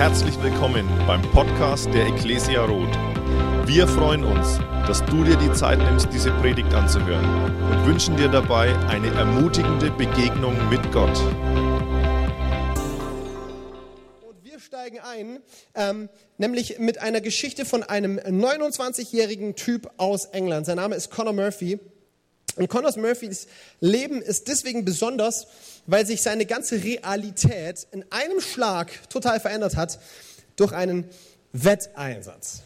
[0.00, 2.96] Herzlich willkommen beim Podcast der Ecclesia Roth.
[3.66, 7.22] Wir freuen uns, dass du dir die Zeit nimmst, diese Predigt anzuhören
[7.70, 11.20] und wünschen dir dabei eine ermutigende Begegnung mit Gott.
[14.22, 15.40] Und wir steigen ein,
[15.74, 16.08] ähm,
[16.38, 20.64] nämlich mit einer Geschichte von einem 29-jährigen Typ aus England.
[20.64, 21.78] Sein Name ist Conor Murphy.
[22.56, 23.46] Und Conor Murphys
[23.80, 25.46] Leben ist deswegen besonders,
[25.86, 29.98] weil sich seine ganze Realität in einem Schlag total verändert hat
[30.56, 31.04] durch einen
[31.52, 32.62] Wetteinsatz.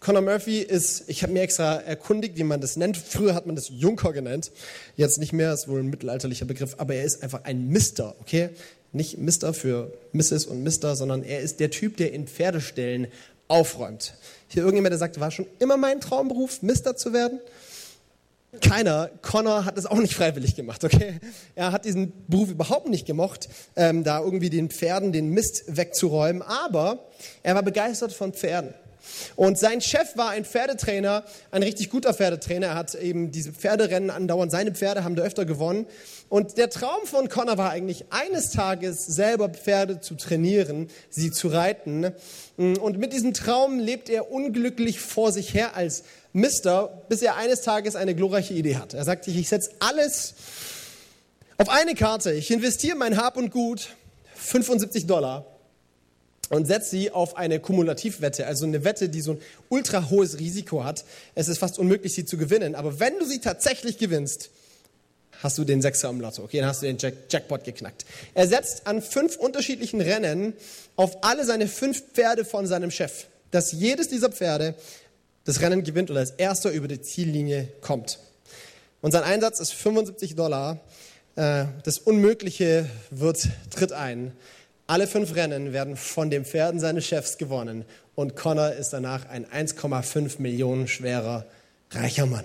[0.00, 2.96] Conor Murphy ist, ich habe mir extra erkundigt, wie man das nennt.
[2.96, 4.50] Früher hat man das Junker genannt,
[4.96, 8.50] jetzt nicht mehr, ist wohl ein mittelalterlicher Begriff, aber er ist einfach ein Mister, okay?
[8.90, 10.46] Nicht Mister für Mrs.
[10.46, 13.06] und Mister, sondern er ist der Typ, der in Pferdestellen
[13.46, 14.14] aufräumt.
[14.48, 17.38] Hier irgendjemand, der sagt, war schon immer mein Traumberuf, Mister zu werden?
[18.60, 21.20] Keiner, Connor hat es auch nicht freiwillig gemacht, okay?
[21.54, 26.42] Er hat diesen Beruf überhaupt nicht gemocht, ähm, da irgendwie den Pferden den Mist wegzuräumen,
[26.42, 27.08] aber
[27.42, 28.74] er war begeistert von Pferden.
[29.36, 32.68] Und sein Chef war ein Pferdetrainer, ein richtig guter Pferdetrainer.
[32.68, 35.86] Er hat eben diese Pferderennen andauernd, seine Pferde haben da öfter gewonnen.
[36.32, 41.48] Und der Traum von Connor war eigentlich, eines Tages selber Pferde zu trainieren, sie zu
[41.48, 42.10] reiten.
[42.56, 47.60] Und mit diesem Traum lebt er unglücklich vor sich her als Mister, bis er eines
[47.60, 48.94] Tages eine glorreiche Idee hat.
[48.94, 50.32] Er sagt sich, ich setze alles
[51.58, 52.32] auf eine Karte.
[52.32, 53.90] Ich investiere mein Hab und Gut,
[54.36, 55.44] 75 Dollar,
[56.48, 59.38] und setze sie auf eine Kumulativwette, also eine Wette, die so ein
[59.68, 61.04] ultra hohes Risiko hat.
[61.34, 62.74] Es ist fast unmöglich, sie zu gewinnen.
[62.74, 64.48] Aber wenn du sie tatsächlich gewinnst,
[65.42, 66.42] hast du den Sechser im Lotto.
[66.44, 68.04] Okay, dann hast du den Jack Jackpot geknackt.
[68.34, 70.54] Er setzt an fünf unterschiedlichen Rennen
[70.96, 74.74] auf alle seine fünf Pferde von seinem Chef, dass jedes dieser Pferde
[75.44, 78.18] das Rennen gewinnt oder als erster über die Ziellinie kommt.
[79.00, 80.80] Und sein Einsatz ist 75 Dollar.
[81.34, 84.32] Äh, das Unmögliche wird, tritt ein.
[84.86, 89.46] Alle fünf Rennen werden von den Pferden seines Chefs gewonnen und Connor ist danach ein
[89.46, 91.46] 1,5 Millionen schwerer
[91.90, 92.44] reicher Mann.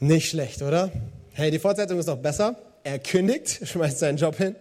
[0.00, 0.90] Nicht schlecht, oder?
[1.38, 2.56] Hey, die Fortsetzung ist noch besser.
[2.82, 4.56] Er kündigt, schmeißt seinen Job hin,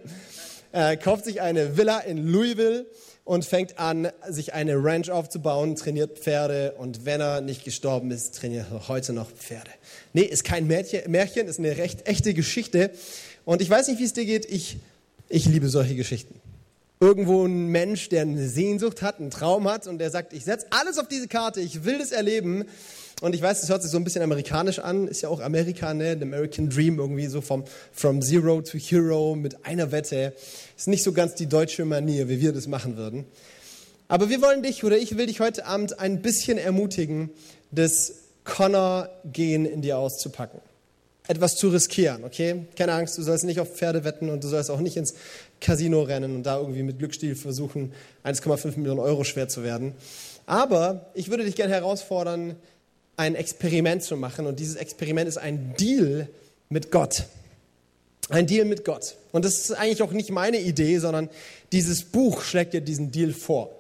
[0.74, 2.86] er kauft sich eine Villa in Louisville
[3.24, 8.36] und fängt an, sich eine Ranch aufzubauen, trainiert Pferde und wenn er nicht gestorben ist,
[8.36, 9.72] trainiert er heute noch Pferde.
[10.12, 12.92] Nee, ist kein Märchen, ist eine recht echte Geschichte.
[13.46, 14.76] Und ich weiß nicht, wie es dir geht, ich,
[15.30, 16.42] ich liebe solche Geschichten.
[17.00, 20.68] Irgendwo ein Mensch, der eine Sehnsucht hat, einen Traum hat und der sagt, ich setze
[20.72, 22.66] alles auf diese Karte, ich will das erleben.
[23.22, 25.94] Und ich weiß, das hört sich so ein bisschen amerikanisch an, ist ja auch Amerika,
[25.94, 26.18] ne?
[26.18, 30.34] The American Dream, irgendwie so vom From Zero to Hero mit einer Wette.
[30.78, 33.26] Ist nicht so ganz die deutsche Manier, wie wir das machen würden.
[34.08, 37.30] Aber wir wollen dich oder ich will dich heute Abend ein bisschen ermutigen,
[37.72, 40.60] das Connor-Gehen in dir auszupacken.
[41.28, 42.68] Etwas zu riskieren, okay?
[42.78, 45.16] Keine Angst, du sollst nicht auf Pferde wetten und du sollst auch nicht ins
[45.60, 47.94] Casino rennen und da irgendwie mit Glücksspiel versuchen,
[48.24, 49.96] 1,5 Millionen Euro schwer zu werden.
[50.46, 52.56] Aber ich würde dich gerne herausfordern,
[53.18, 54.46] ein Experiment zu machen.
[54.46, 56.28] Und dieses Experiment ist ein Deal
[56.70, 57.26] mit Gott.
[58.30, 59.16] Ein Deal mit Gott.
[59.32, 61.30] Und das ist eigentlich auch nicht meine Idee, sondern
[61.72, 63.76] dieses Buch schlägt dir diesen Deal vor.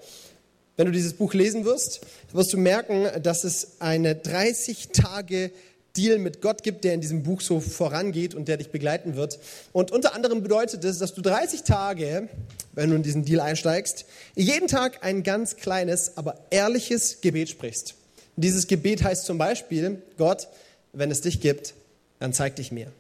[0.78, 2.02] Wenn du dieses Buch lesen wirst,
[2.34, 5.52] wirst du merken, dass es eine 30 Tage
[5.96, 9.40] Deal mit Gott gibt, der in diesem Buch so vorangeht und der dich begleiten wird.
[9.72, 12.28] Und unter anderem bedeutet es, dass du 30 Tage,
[12.74, 17.96] wenn du in diesen Deal einsteigst, jeden Tag ein ganz kleines, aber ehrliches Gebet sprichst.
[18.36, 20.48] Dieses Gebet heißt zum Beispiel, Gott,
[20.94, 21.74] wenn es dich gibt,
[22.20, 22.92] dann zeig dich mir.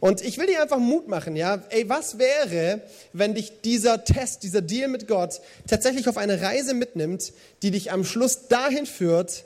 [0.00, 1.62] Und ich will dir einfach Mut machen, ja.
[1.70, 2.80] Ey, was wäre,
[3.12, 7.92] wenn dich dieser Test, dieser Deal mit Gott tatsächlich auf eine Reise mitnimmt, die dich
[7.92, 9.44] am Schluss dahin führt,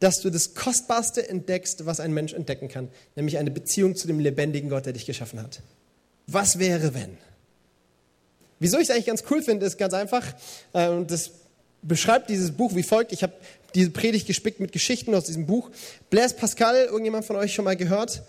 [0.00, 4.18] dass du das Kostbarste entdeckst, was ein Mensch entdecken kann, nämlich eine Beziehung zu dem
[4.18, 5.60] lebendigen Gott, der dich geschaffen hat.
[6.26, 7.16] Was wäre, wenn?
[8.58, 10.34] Wieso ich es eigentlich ganz cool finde, ist ganz einfach,
[10.72, 11.30] und das
[11.82, 13.12] beschreibt dieses Buch wie folgt.
[13.12, 13.34] Ich habe
[13.74, 15.70] diese Predigt gespickt mit Geschichten aus diesem Buch.
[16.10, 18.22] Blaise Pascal, irgendjemand von euch schon mal gehört?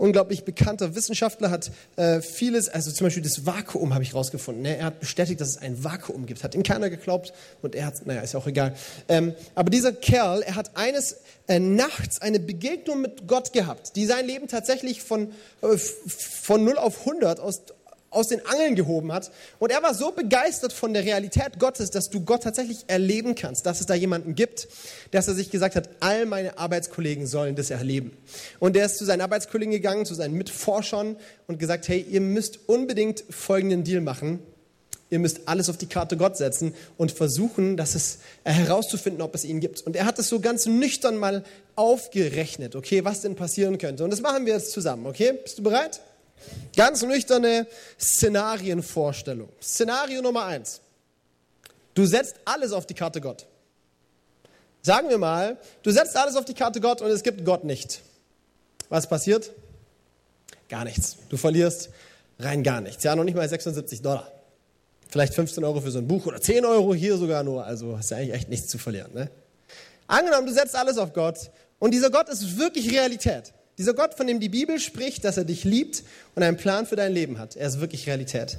[0.00, 4.62] Unglaublich bekannter Wissenschaftler hat äh, vieles, also zum Beispiel das Vakuum habe ich rausgefunden.
[4.62, 4.78] Ne?
[4.78, 6.42] Er hat bestätigt, dass es ein Vakuum gibt.
[6.42, 8.74] Hat ihm keiner geglaubt und er hat, naja, ist ja auch egal.
[9.10, 14.06] Ähm, aber dieser Kerl, er hat eines äh, nachts eine Begegnung mit Gott gehabt, die
[14.06, 17.60] sein Leben tatsächlich von, äh, von 0 auf 100 aus,
[18.10, 19.30] aus den Angeln gehoben hat.
[19.58, 23.66] Und er war so begeistert von der Realität Gottes, dass du Gott tatsächlich erleben kannst,
[23.66, 24.68] dass es da jemanden gibt,
[25.12, 28.16] dass er sich gesagt hat, all meine Arbeitskollegen sollen das erleben.
[28.58, 31.16] Und er ist zu seinen Arbeitskollegen gegangen, zu seinen Mitforschern
[31.46, 34.40] und gesagt, hey, ihr müsst unbedingt folgenden Deal machen.
[35.10, 39.44] Ihr müsst alles auf die Karte Gott setzen und versuchen, dass es, herauszufinden, ob es
[39.44, 39.82] ihn gibt.
[39.82, 41.42] Und er hat es so ganz nüchtern mal
[41.74, 44.04] aufgerechnet, okay, was denn passieren könnte.
[44.04, 45.32] Und das machen wir jetzt zusammen, okay?
[45.42, 46.00] Bist du bereit?
[46.76, 47.66] Ganz nüchterne
[47.98, 49.48] Szenarienvorstellung.
[49.62, 50.80] Szenario Nummer eins.
[51.94, 53.46] Du setzt alles auf die Karte Gott.
[54.82, 58.00] Sagen wir mal, du setzt alles auf die Karte Gott und es gibt Gott nicht.
[58.88, 59.50] Was passiert?
[60.68, 61.16] Gar nichts.
[61.28, 61.90] Du verlierst
[62.38, 63.04] rein gar nichts.
[63.04, 64.30] Ja, noch nicht mal 76 Dollar.
[65.08, 67.64] Vielleicht 15 Euro für so ein Buch oder 10 Euro hier sogar nur.
[67.64, 69.12] Also hast du eigentlich echt nichts zu verlieren.
[69.12, 69.30] Ne?
[70.06, 73.52] Angenommen, du setzt alles auf Gott und dieser Gott ist wirklich Realität.
[73.80, 76.04] Dieser Gott, von dem die Bibel spricht, dass er dich liebt
[76.34, 78.58] und einen Plan für dein Leben hat, er ist wirklich Realität.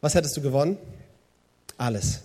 [0.00, 0.78] Was hättest du gewonnen?
[1.76, 2.20] Alles.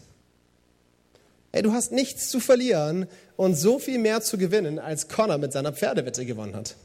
[1.51, 5.51] Ey, du hast nichts zu verlieren und so viel mehr zu gewinnen, als Connor mit
[5.51, 6.77] seiner Pferdewette gewonnen hat.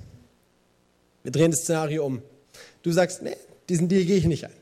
[1.23, 2.21] Wir drehen das Szenario um.
[2.83, 3.37] Du sagst, nee,
[3.69, 4.53] diesen Deal gehe ich nicht ein.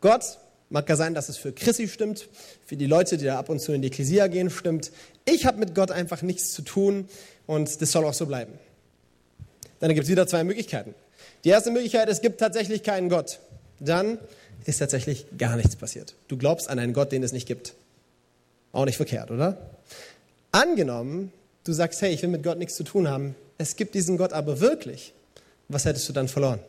[0.00, 0.38] Gott,
[0.70, 2.28] mag ja sein, dass es für Chrissy stimmt,
[2.66, 4.90] für die Leute, die da ab und zu in die Ekklesia gehen, stimmt.
[5.24, 7.08] Ich habe mit Gott einfach nichts zu tun
[7.46, 8.58] und das soll auch so bleiben.
[9.80, 10.94] Dann gibt es wieder zwei Möglichkeiten.
[11.44, 13.38] Die erste Möglichkeit, es gibt tatsächlich keinen Gott.
[13.80, 14.18] Dann
[14.64, 16.14] ist tatsächlich gar nichts passiert.
[16.28, 17.74] Du glaubst an einen Gott, den es nicht gibt.
[18.72, 19.56] Auch nicht verkehrt, oder?
[20.52, 21.32] Angenommen,
[21.64, 23.34] du sagst, hey, ich will mit Gott nichts zu tun haben.
[23.58, 25.12] Es gibt diesen Gott aber wirklich.
[25.68, 26.60] Was hättest du dann verloren?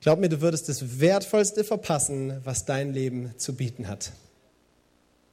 [0.00, 4.12] Glaub mir, du würdest das Wertvollste verpassen, was dein Leben zu bieten hat.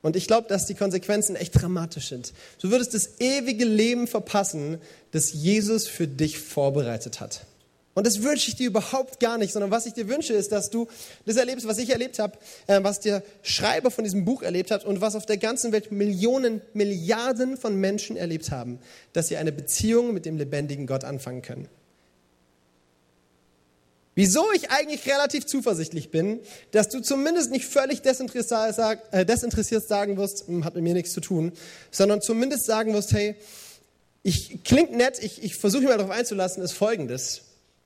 [0.04, 2.34] Und ich glaube, dass die Konsequenzen echt dramatisch sind.
[2.62, 4.80] Du würdest das ewige Leben verpassen,
[5.12, 7.46] das Jesus für dich vorbereitet hat.
[7.94, 10.70] Und das wünsche ich dir überhaupt gar nicht, sondern was ich dir wünsche, ist, dass
[10.70, 10.88] du
[11.26, 14.84] das erlebst, was ich erlebt habe, äh, was der Schreiber von diesem Buch erlebt hat
[14.84, 18.80] und was auf der ganzen Welt Millionen, Milliarden von Menschen erlebt haben,
[19.14, 21.70] dass sie eine Beziehung mit dem lebendigen Gott anfangen können.
[24.16, 26.40] Wieso ich eigentlich relativ zuversichtlich bin,
[26.72, 31.22] dass du zumindest nicht völlig äh, desinteressiert sagen wirst, hm, hat mit mir nichts zu
[31.22, 31.52] tun,
[31.90, 33.36] sondern zumindest sagen wirst, hey,
[34.22, 37.42] ich klingt nett, ich, ich versuche mich mal darauf einzulassen, ist folgendes.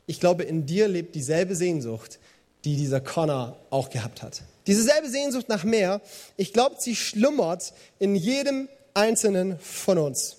[0.06, 2.20] Ich glaube, in dir lebt dieselbe Sehnsucht,
[2.66, 4.42] die dieser Connor auch gehabt hat.
[4.68, 6.02] Dieselbe Sehnsucht nach mehr,
[6.36, 10.38] ich glaube, sie schlummert in jedem einzelnen von uns.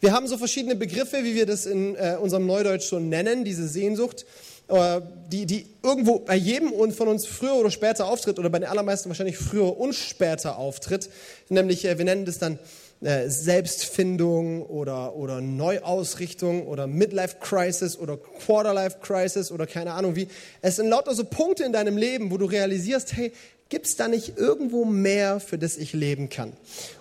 [0.00, 3.68] Wir haben so verschiedene Begriffe, wie wir das in äh, unserem Neudeutsch so nennen, diese
[3.68, 4.26] Sehnsucht.
[4.68, 5.00] Äh,
[5.32, 9.10] die, die irgendwo bei jedem von uns früher oder später auftritt oder bei den allermeisten
[9.10, 11.10] wahrscheinlich früher und später auftritt.
[11.50, 12.58] Nämlich, äh, wir nennen das dann
[13.00, 20.28] äh, Selbstfindung oder, oder Neuausrichtung oder Midlife Crisis oder Quarterlife Crisis oder keine Ahnung wie.
[20.62, 23.32] Es sind lauter so Punkte in deinem Leben, wo du realisierst, hey,
[23.70, 26.54] Gibt es da nicht irgendwo mehr, für das ich leben kann?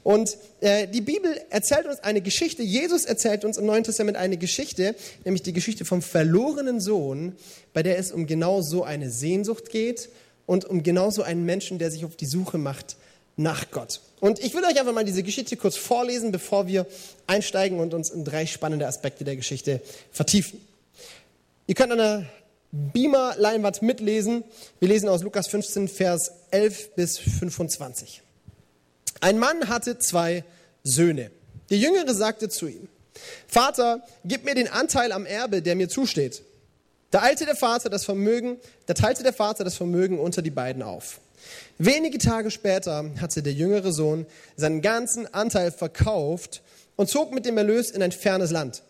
[0.04, 4.36] Und äh, die Bibel erzählt uns eine Geschichte, Jesus erzählt uns im Neuen Testament eine
[4.36, 4.94] Geschichte,
[5.24, 7.38] nämlich die Geschichte vom verlorenen Sohn,
[7.74, 10.10] bei der es um genau so eine Sehnsucht geht
[10.46, 12.98] und um genau so einen Menschen, der sich auf die Suche macht
[13.38, 14.02] nach Gott.
[14.20, 16.86] Und ich will euch einfach mal diese Geschichte kurz vorlesen, bevor wir
[17.28, 19.80] einsteigen und uns in drei spannende Aspekte der Geschichte
[20.12, 20.60] vertiefen.
[21.68, 22.26] Ihr könnt an der
[22.72, 24.44] Beamer-Leinwand mitlesen.
[24.80, 28.22] Wir lesen aus Lukas 15, Vers 11 bis 25.
[29.22, 30.44] Ein Mann hatte zwei
[30.84, 31.32] Söhne.
[31.70, 32.88] Der Jüngere sagte zu ihm,
[33.48, 36.44] Vater, gib mir den Anteil am Erbe, der mir zusteht.
[37.12, 40.84] Da eilte der Vater das Vermögen, da teilte der Vater das Vermögen unter die beiden
[40.84, 41.20] auf.
[41.78, 44.26] Wenige Tage später hatte der jüngere Sohn
[44.56, 46.62] seinen ganzen Anteil verkauft
[46.96, 48.84] und zog mit dem Erlös in ein fernes Land.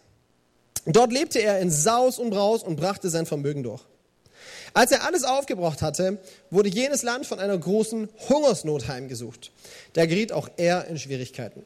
[0.88, 3.84] Dort lebte er in Saus und Braus und brachte sein Vermögen durch.
[4.74, 6.20] Als er alles aufgebraucht hatte,
[6.50, 9.52] wurde jenes Land von einer großen Hungersnot heimgesucht.
[9.94, 11.64] Da geriet auch er in Schwierigkeiten.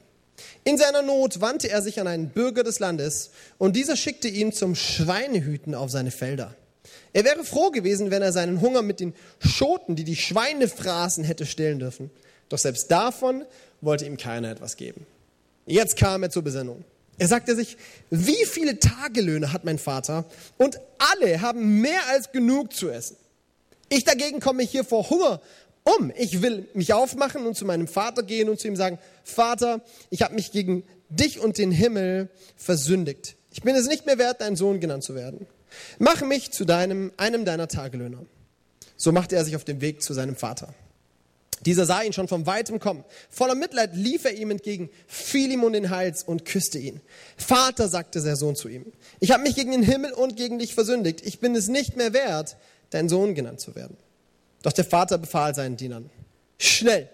[0.63, 4.53] In seiner Not wandte er sich an einen Bürger des Landes und dieser schickte ihn
[4.53, 6.55] zum Schweinehüten auf seine Felder.
[7.13, 11.23] Er wäre froh gewesen, wenn er seinen Hunger mit den Schoten, die die Schweine fraßen,
[11.23, 12.09] hätte stillen dürfen.
[12.49, 13.45] Doch selbst davon
[13.81, 15.05] wollte ihm keiner etwas geben.
[15.65, 16.83] Jetzt kam er zur Besinnung.
[17.21, 17.77] Er sagte sich,
[18.09, 20.25] wie viele Tagelöhne hat mein Vater
[20.57, 23.15] und alle haben mehr als genug zu essen.
[23.89, 25.39] Ich dagegen komme hier vor Hunger
[25.83, 26.11] um.
[26.17, 30.23] Ich will mich aufmachen und zu meinem Vater gehen und zu ihm sagen, Vater, ich
[30.23, 33.35] habe mich gegen dich und den Himmel versündigt.
[33.51, 35.45] Ich bin es nicht mehr wert, dein Sohn genannt zu werden.
[35.99, 38.25] Mach mich zu deinem, einem deiner Tagelöhner.
[38.97, 40.73] So machte er sich auf den Weg zu seinem Vater.
[41.65, 43.03] Dieser sah ihn schon von weitem kommen.
[43.29, 47.01] Voller Mitleid lief er ihm entgegen, fiel ihm um den Hals und küsste ihn.
[47.37, 50.73] Vater, sagte der Sohn zu ihm, ich habe mich gegen den Himmel und gegen dich
[50.73, 51.21] versündigt.
[51.23, 52.57] Ich bin es nicht mehr wert,
[52.89, 53.95] dein Sohn genannt zu werden.
[54.63, 56.09] Doch der Vater befahl seinen Dienern,
[56.57, 57.09] schnell,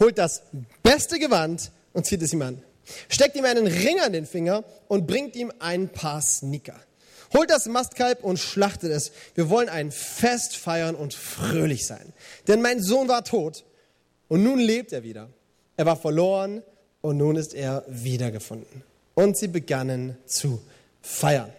[0.00, 0.42] holt das
[0.82, 2.62] beste Gewand und zieht es ihm an.
[3.08, 6.78] Steckt ihm einen Ring an den Finger und bringt ihm ein paar Sneaker.
[7.34, 9.10] Holt das Mastkalb und schlachtet es.
[9.34, 12.12] Wir wollen ein Fest feiern und fröhlich sein.
[12.46, 13.64] Denn mein Sohn war tot
[14.28, 15.28] und nun lebt er wieder.
[15.76, 16.62] Er war verloren
[17.00, 18.82] und nun ist er wiedergefunden.
[19.14, 20.60] Und sie begannen zu
[21.02, 21.50] feiern.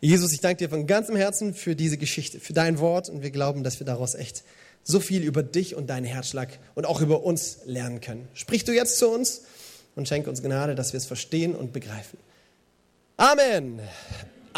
[0.00, 3.30] Jesus, ich danke dir von ganzem Herzen für diese Geschichte, für dein Wort und wir
[3.30, 4.44] glauben, dass wir daraus echt
[4.84, 8.28] so viel über dich und deinen Herzschlag und auch über uns lernen können.
[8.32, 9.42] Sprich du jetzt zu uns
[9.96, 12.18] und schenke uns Gnade, dass wir es verstehen und begreifen.
[13.16, 13.80] Amen.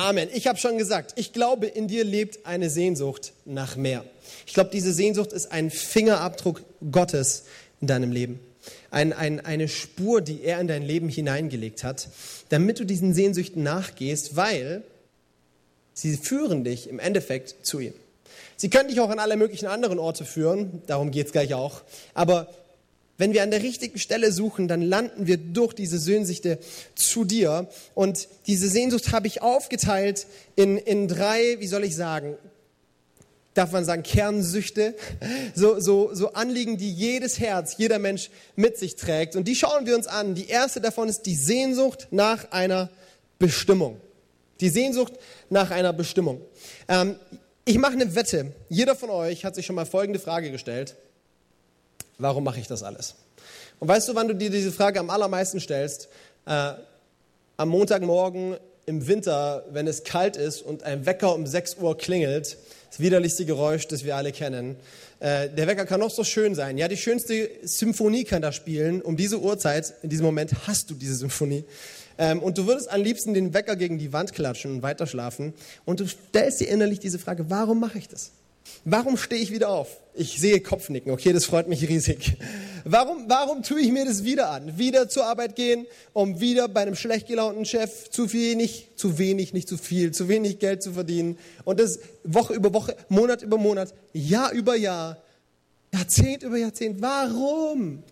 [0.00, 0.30] Amen.
[0.32, 4.02] Ich habe schon gesagt, ich glaube, in dir lebt eine Sehnsucht nach mehr.
[4.46, 7.44] Ich glaube, diese Sehnsucht ist ein Fingerabdruck Gottes
[7.82, 8.40] in deinem Leben.
[8.90, 12.08] Ein, ein, eine Spur, die er in dein Leben hineingelegt hat,
[12.48, 14.84] damit du diesen Sehnsüchten nachgehst, weil
[15.92, 17.92] sie führen dich im Endeffekt zu ihm.
[18.56, 21.82] Sie können dich auch an alle möglichen anderen Orte führen, darum geht es gleich auch.
[22.14, 22.48] Aber
[23.20, 26.58] wenn wir an der richtigen Stelle suchen, dann landen wir durch diese Sehnsüchte
[26.94, 27.68] zu dir.
[27.94, 32.38] Und diese Sehnsucht habe ich aufgeteilt in, in drei, wie soll ich sagen,
[33.52, 34.94] darf man sagen, Kernsüchte,
[35.54, 39.36] so, so, so Anliegen, die jedes Herz, jeder Mensch mit sich trägt.
[39.36, 40.34] Und die schauen wir uns an.
[40.34, 42.88] Die erste davon ist die Sehnsucht nach einer
[43.38, 44.00] Bestimmung.
[44.60, 45.12] Die Sehnsucht
[45.50, 46.40] nach einer Bestimmung.
[46.88, 47.16] Ähm,
[47.66, 48.54] ich mache eine Wette.
[48.70, 50.96] Jeder von euch hat sich schon mal folgende Frage gestellt.
[52.20, 53.14] Warum mache ich das alles?
[53.78, 56.08] Und weißt du, wann du dir diese Frage am allermeisten stellst?
[56.46, 56.72] Äh,
[57.56, 62.58] am Montagmorgen im Winter, wenn es kalt ist und ein Wecker um 6 Uhr klingelt,
[62.90, 64.76] das widerlichste Geräusch, das wir alle kennen.
[65.20, 66.76] Äh, der Wecker kann noch so schön sein.
[66.76, 69.00] Ja, die schönste Symphonie kann da spielen.
[69.00, 71.64] Um diese Uhrzeit, in diesem Moment hast du diese Symphonie.
[72.18, 75.54] Ähm, und du würdest am liebsten den Wecker gegen die Wand klatschen und weiterschlafen.
[75.86, 78.32] Und du stellst dir innerlich diese Frage, warum mache ich das?
[78.84, 79.88] Warum stehe ich wieder auf?
[80.14, 82.36] Ich sehe Kopfnicken, okay, das freut mich riesig.
[82.84, 84.78] Warum, warum tue ich mir das wieder an?
[84.78, 89.52] Wieder zur Arbeit gehen, um wieder bei einem schlecht gelaunten Chef zu wenig, zu wenig,
[89.52, 91.38] nicht zu viel, zu wenig Geld zu verdienen.
[91.64, 95.18] Und das Woche über Woche, Monat über Monat, Jahr über Jahr,
[95.92, 97.02] Jahrzehnt über Jahrzehnt.
[97.02, 98.02] Warum?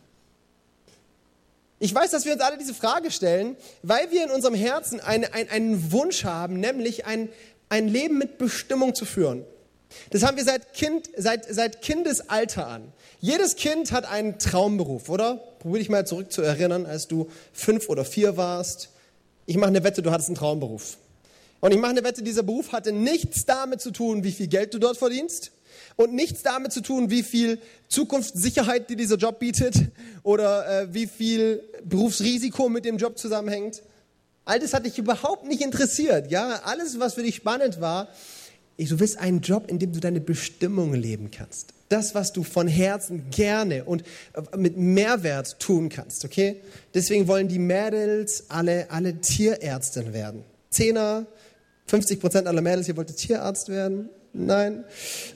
[1.79, 5.33] Ich weiß, dass wir uns alle diese Frage stellen, weil wir in unserem Herzen eine,
[5.33, 7.29] ein, einen Wunsch haben, nämlich ein,
[7.69, 9.45] ein Leben mit Bestimmung zu führen.
[10.11, 12.93] Das haben wir seit, kind, seit, seit Kindesalter an.
[13.21, 15.37] Jedes Kind hat einen Traumberuf, oder?
[15.59, 18.91] Probier dich mal zurück zu erinnern, als du fünf oder vier warst.
[19.47, 20.99] Ich mache eine Wette, du hattest einen Traumberuf.
[21.61, 24.75] Und ich mache eine Wette, dieser Beruf hatte nichts damit zu tun, wie viel Geld
[24.75, 25.53] du dort verdienst
[25.97, 29.75] und nichts damit zu tun, wie viel Zukunftssicherheit dir dieser Job bietet
[30.23, 33.83] oder äh, wie viel Berufsrisiko mit dem Job zusammenhängt.
[34.45, 36.31] All das hat dich überhaupt nicht interessiert.
[36.31, 38.09] Ja, alles, was für dich spannend war,
[38.87, 41.75] du willst einen Job, in dem du deine Bestimmung leben kannst.
[41.89, 44.03] Das, was du von Herzen gerne und
[44.35, 46.57] äh, mit Mehrwert tun kannst, okay?
[46.95, 50.45] Deswegen wollen die Mädels alle, alle Tierärztin werden.
[50.71, 51.27] Zehner,
[51.87, 54.11] 50 Prozent aller Mädels hier wollten Tierarzt werden.
[54.35, 54.85] Nein?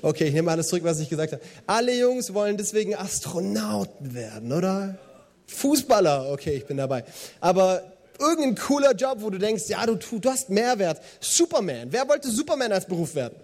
[0.03, 1.43] Okay, ich nehme alles zurück, was ich gesagt habe.
[1.67, 4.99] Alle Jungs wollen deswegen Astronauten werden, oder?
[5.47, 7.05] Fußballer, okay, ich bin dabei.
[7.41, 11.01] Aber irgendein cooler Job, wo du denkst, ja, du, du hast Mehrwert.
[11.21, 11.89] Superman.
[11.91, 13.35] Wer wollte Superman als Beruf werden?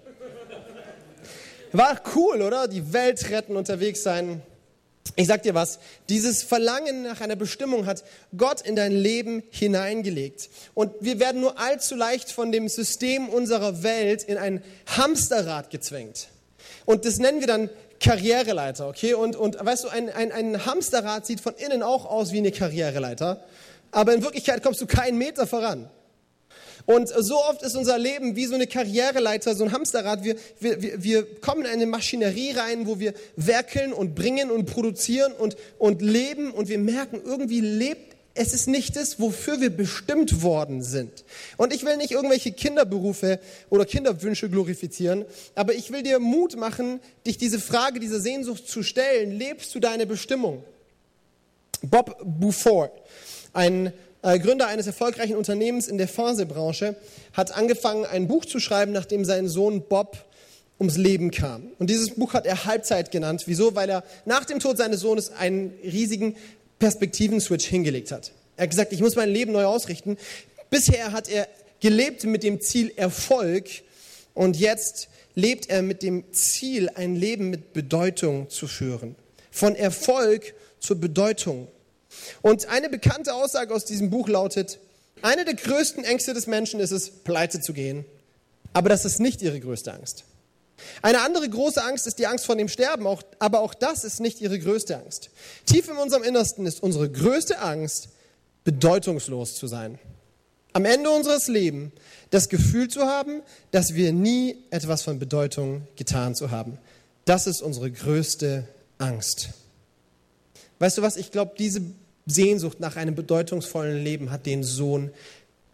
[1.73, 2.69] War cool, oder?
[2.69, 4.43] Die Welt retten, unterwegs sein.
[5.17, 8.05] Ich sag dir was, dieses Verlangen nach einer Bestimmung hat
[8.37, 10.49] Gott in dein Leben hineingelegt.
[10.75, 16.29] Und wir werden nur allzu leicht von dem System unserer Welt in ein Hamsterrad gezwängt.
[16.85, 17.71] Und das nennen wir dann
[18.01, 19.15] Karriereleiter, okay?
[19.15, 22.53] Und, und weißt du, ein, ein, ein Hamsterrad sieht von innen auch aus wie eine
[22.53, 23.43] Karriereleiter,
[23.91, 25.91] aber in Wirklichkeit kommst du keinen Meter voran.
[26.87, 30.25] Und so oft ist unser Leben wie so eine Karriereleiter, so ein Hamsterrad.
[30.25, 35.33] Wir, wir, wir kommen in eine Maschinerie rein, wo wir werkeln und bringen und produzieren
[35.33, 40.43] und, und leben und wir merken, irgendwie lebt es ist nicht das, wofür wir bestimmt
[40.43, 41.25] worden sind.
[41.57, 45.25] Und ich will nicht irgendwelche Kinderberufe oder Kinderwünsche glorifizieren,
[45.57, 49.33] aber ich will dir Mut machen, dich diese Frage, diese Sehnsucht zu stellen.
[49.33, 50.63] Lebst du deine Bestimmung?
[51.83, 52.93] Bob Buford,
[53.53, 56.97] ein äh, Gründer eines erfolgreichen Unternehmens in der Fernsehbranche,
[57.33, 60.25] hat angefangen, ein Buch zu schreiben, nachdem sein Sohn Bob
[60.79, 61.73] ums Leben kam.
[61.79, 63.45] Und dieses Buch hat er Halbzeit genannt.
[63.47, 63.75] Wieso?
[63.75, 66.37] Weil er nach dem Tod seines Sohnes einen riesigen
[66.79, 68.33] Perspektivenswitch hingelegt hat.
[68.57, 70.17] Er hat gesagt, ich muss mein Leben neu ausrichten.
[70.71, 71.49] Bisher hat er
[71.81, 73.69] gelebt mit dem Ziel Erfolg
[74.35, 79.15] und jetzt lebt er mit dem Ziel, ein Leben mit Bedeutung zu führen.
[79.51, 81.69] Von Erfolg zur Bedeutung.
[82.43, 84.79] Und eine bekannte Aussage aus diesem Buch lautet,
[85.23, 88.05] eine der größten Ängste des Menschen ist es, pleite zu gehen.
[88.73, 90.25] Aber das ist nicht ihre größte Angst.
[91.03, 94.21] Eine andere große Angst ist die Angst vor dem Sterben, auch, aber auch das ist
[94.21, 95.31] nicht ihre größte Angst.
[95.67, 98.11] Tief in unserem Innersten ist unsere größte Angst,
[98.65, 99.99] bedeutungslos zu sein.
[100.73, 101.93] Am Ende unseres Lebens
[102.31, 106.79] das Gefühl zu haben, dass wir nie etwas von Bedeutung getan zu haben.
[107.25, 109.51] Das ist unsere größte Angst.
[110.79, 111.83] Weißt du was, ich glaube, diese
[112.27, 115.11] Sehnsucht nach einem bedeutungsvollen Leben hat den Sohn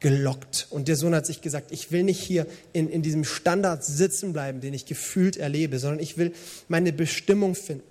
[0.01, 0.67] gelockt.
[0.71, 4.33] Und der Sohn hat sich gesagt, ich will nicht hier in, in diesem Standard sitzen
[4.33, 6.33] bleiben, den ich gefühlt erlebe, sondern ich will
[6.69, 7.85] meine Bestimmung finden.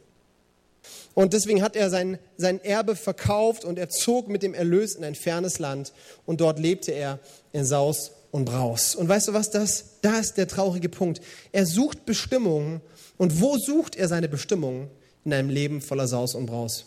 [1.15, 5.03] Und deswegen hat er sein, sein Erbe verkauft und er zog mit dem Erlös in
[5.03, 5.93] ein fernes Land
[6.25, 7.19] und dort lebte er
[7.51, 8.95] in Saus und Braus.
[8.95, 9.85] Und weißt du was das?
[10.01, 11.21] Da ist der traurige Punkt.
[11.51, 12.81] Er sucht Bestimmung
[13.17, 14.89] und wo sucht er seine Bestimmung?
[15.25, 16.85] In einem Leben voller Saus und Braus.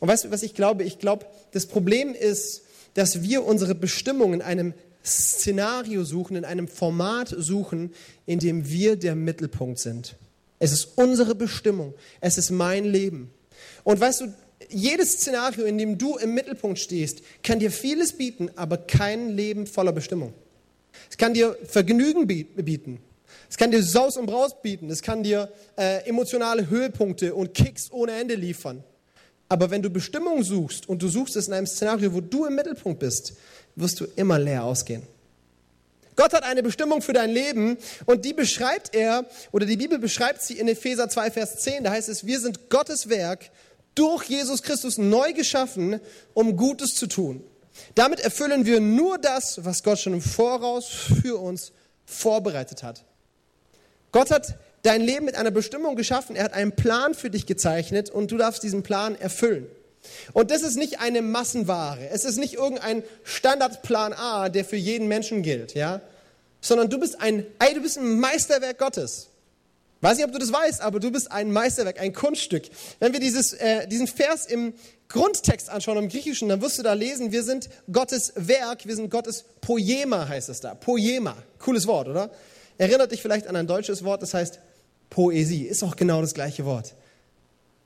[0.00, 0.82] Und weißt du, was ich glaube?
[0.84, 2.62] Ich glaube, das Problem ist,
[2.94, 7.92] dass wir unsere Bestimmung in einem Szenario suchen, in einem Format suchen,
[8.26, 10.16] in dem wir der Mittelpunkt sind.
[10.58, 11.94] Es ist unsere Bestimmung.
[12.20, 13.30] Es ist mein Leben.
[13.84, 14.34] Und weißt du,
[14.68, 19.66] jedes Szenario, in dem du im Mittelpunkt stehst, kann dir vieles bieten, aber kein Leben
[19.66, 20.34] voller Bestimmung.
[21.08, 23.00] Es kann dir Vergnügen bieten.
[23.48, 24.90] Es kann dir Saus und Braus bieten.
[24.90, 28.84] Es kann dir äh, emotionale Höhepunkte und Kicks ohne Ende liefern.
[29.50, 32.54] Aber wenn du Bestimmung suchst und du suchst es in einem Szenario, wo du im
[32.54, 33.34] Mittelpunkt bist,
[33.74, 35.02] wirst du immer leer ausgehen.
[36.14, 37.76] Gott hat eine Bestimmung für dein Leben
[38.06, 41.82] und die beschreibt er, oder die Bibel beschreibt sie in Epheser 2, Vers 10.
[41.82, 43.50] Da heißt es, wir sind Gottes Werk,
[43.96, 46.00] durch Jesus Christus neu geschaffen,
[46.32, 47.42] um Gutes zu tun.
[47.96, 51.72] Damit erfüllen wir nur das, was Gott schon im Voraus für uns
[52.06, 53.02] vorbereitet hat.
[54.12, 56.36] Gott hat dein Leben mit einer Bestimmung geschaffen.
[56.36, 59.66] Er hat einen Plan für dich gezeichnet und du darfst diesen Plan erfüllen.
[60.32, 62.08] Und das ist nicht eine Massenware.
[62.10, 66.00] Es ist nicht irgendein Standardplan A, der für jeden Menschen gilt, ja?
[66.62, 69.28] Sondern du bist ein, ey, du bist ein Meisterwerk Gottes.
[70.02, 72.64] Weiß nicht, ob du das weißt, aber du bist ein Meisterwerk, ein Kunststück.
[73.00, 74.72] Wenn wir dieses, äh, diesen Vers im
[75.08, 79.10] Grundtext anschauen, im Griechischen, dann wirst du da lesen, wir sind Gottes Werk, wir sind
[79.10, 80.74] Gottes Poema, heißt es da.
[80.74, 81.36] Poema.
[81.58, 82.30] Cooles Wort, oder?
[82.78, 84.58] Erinnert dich vielleicht an ein deutsches Wort, das heißt
[85.10, 85.64] Poesie.
[85.64, 86.94] Ist auch genau das gleiche Wort.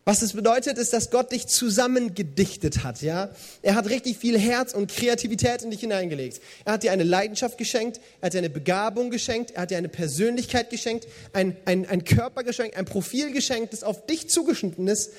[0.06, 3.30] Was es bedeutet, ist, dass Gott dich zusammengedichtet hat, ja.
[3.62, 6.42] Er hat richtig viel Herz und Kreativität in dich hineingelegt.
[6.66, 9.78] Er hat dir eine Leidenschaft geschenkt, er hat dir eine Begabung geschenkt, er hat dir
[9.78, 14.88] eine Persönlichkeit geschenkt, ein, ein, ein Körper geschenkt, ein Profil geschenkt, das auf dich zugeschnitten
[14.88, 15.12] ist,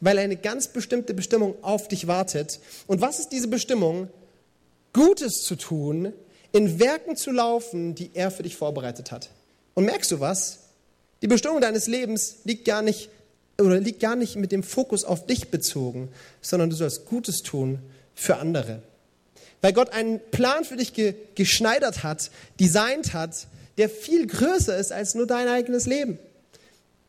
[0.00, 2.60] weil eine ganz bestimmte Bestimmung auf dich wartet.
[2.86, 4.08] Und was ist diese Bestimmung?
[4.94, 6.14] Gutes zu tun,
[6.52, 9.28] in Werken zu laufen, die er für dich vorbereitet hat.
[9.74, 10.59] Und merkst du was?
[11.22, 13.10] Die Bestimmung deines Lebens liegt gar nicht
[13.58, 16.08] oder liegt gar nicht mit dem Fokus auf dich bezogen,
[16.40, 17.78] sondern du sollst Gutes tun
[18.14, 18.82] für andere.
[19.60, 24.92] Weil Gott einen Plan für dich ge geschneidert hat, designt hat, der viel größer ist
[24.92, 26.18] als nur dein eigenes Leben.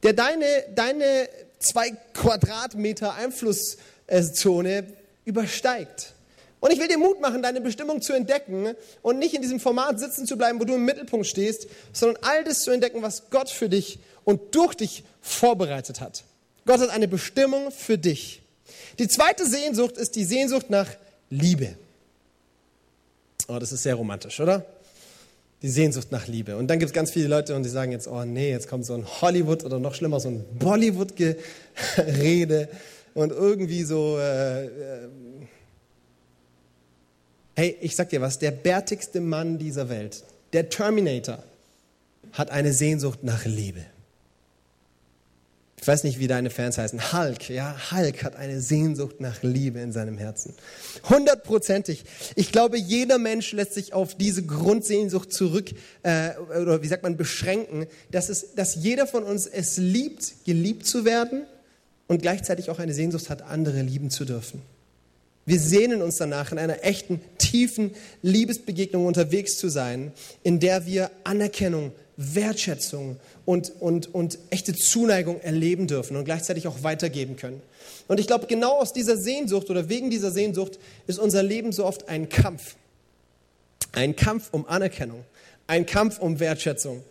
[0.04, 0.46] Der deine,
[0.76, 4.88] deine zwei Quadratmeter Einflusszone
[5.24, 6.14] übersteigt.
[6.62, 10.00] Und ich will dir Mut machen, deine Bestimmung zu entdecken und nicht in diesem Format
[10.00, 13.50] sitzen zu bleiben, wo du im Mittelpunkt stehst, sondern all das zu entdecken, was Gott
[13.50, 16.24] für dich und durch dich vorbereitet hat.
[16.66, 18.42] Gott hat eine Bestimmung für dich.
[19.00, 20.88] Die zweite Sehnsucht ist die Sehnsucht nach
[21.32, 21.76] Liebe.
[23.48, 24.64] Oh, das ist sehr romantisch, oder?
[25.64, 26.58] Die Sehnsucht nach Liebe.
[26.58, 28.86] Und dann gibt es ganz viele Leute und die sagen jetzt, oh nee, jetzt kommt
[28.86, 32.70] so ein Hollywood oder noch schlimmer, so ein Bollywood-Gerede
[33.14, 35.08] und irgendwie so, äh, äh,
[37.62, 41.44] Hey, ich sag dir was, der bärtigste Mann dieser Welt, der Terminator,
[42.32, 43.86] hat eine Sehnsucht nach Liebe.
[45.80, 47.14] Ich weiß nicht, wie deine Fans heißen.
[47.14, 50.56] Hulk, ja, Hulk hat eine Sehnsucht nach Liebe in seinem Herzen.
[51.08, 52.04] Hundertprozentig.
[52.36, 55.70] Ich glaube, jeder Mensch lässt sich auf diese Grundsehnsucht zurück,
[56.02, 60.88] äh, oder wie sagt man, beschränken, dass, es, dass jeder von uns es liebt, geliebt
[60.88, 61.44] zu werden
[62.08, 64.64] und gleichzeitig auch eine Sehnsucht hat, andere lieben zu dürfen.
[65.46, 70.12] Wir sehnen uns danach, in einer echten, tiefen Liebesbegegnung unterwegs zu sein,
[70.44, 76.84] in der wir Anerkennung, Wertschätzung und, und, und echte Zuneigung erleben dürfen und gleichzeitig auch
[76.84, 77.62] weitergeben können.
[78.08, 80.78] Und ich glaube, genau aus dieser Sehnsucht oder wegen dieser Sehnsucht
[81.08, 82.76] ist unser Leben so oft ein Kampf.
[83.94, 85.24] Ein Kampf um Anerkennung,
[85.68, 87.02] ein Kampf um Wertschätzung.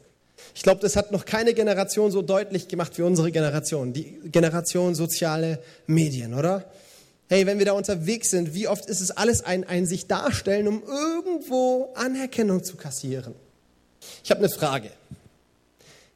[0.54, 4.94] Ich glaube, das hat noch keine Generation so deutlich gemacht wie unsere Generation, die Generation
[4.94, 6.64] soziale Medien, oder?
[7.32, 10.66] Hey, wenn wir da unterwegs sind, wie oft ist es alles ein, ein sich darstellen,
[10.66, 13.36] um irgendwo Anerkennung zu kassieren?
[14.24, 14.90] Ich habe eine Frage.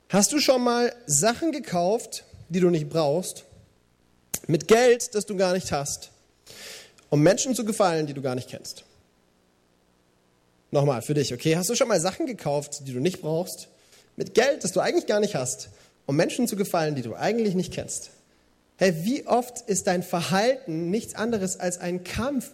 [0.08, 3.44] Hast du schon mal Sachen gekauft, die du nicht brauchst,
[4.48, 6.10] mit Geld, das du gar nicht hast,
[7.10, 8.82] um Menschen zu gefallen, die du gar nicht kennst?
[10.72, 11.56] Nochmal für dich, okay?
[11.56, 13.68] Hast du schon mal Sachen gekauft, die du nicht brauchst,
[14.16, 15.68] mit Geld, das du eigentlich gar nicht hast,
[16.06, 18.10] um Menschen zu gefallen, die du eigentlich nicht kennst?
[18.76, 22.52] Hey, wie oft ist dein Verhalten nichts anderes als ein Kampf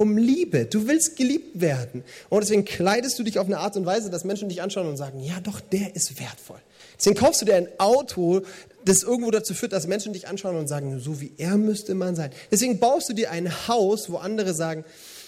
[0.00, 0.64] um Liebe.
[0.64, 2.04] Du willst geliebt werden.
[2.30, 4.96] Und deswegen kleidest du dich auf eine Art und Weise, dass Menschen dich anschauen und
[4.96, 6.58] sagen, ja doch, der ist wertvoll.
[6.98, 8.40] Deswegen kaufst du dir ein Auto,
[8.84, 12.16] das irgendwo dazu führt, dass Menschen dich anschauen und sagen, so wie er müsste man
[12.16, 12.30] sein.
[12.50, 14.86] Deswegen baust du dir ein Haus, wo andere sagen,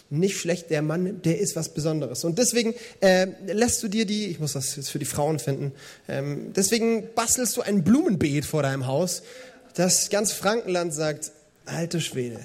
[0.08, 2.24] nicht schlecht, der Mann, der ist was Besonderes.
[2.24, 5.72] Und deswegen äh, lässt du dir die, ich muss das jetzt für die Frauen finden,
[6.08, 9.22] ähm, deswegen bastelst du ein Blumenbeet vor deinem Haus,
[9.74, 11.32] das ganz Frankenland sagt,
[11.66, 12.40] alte Schwede,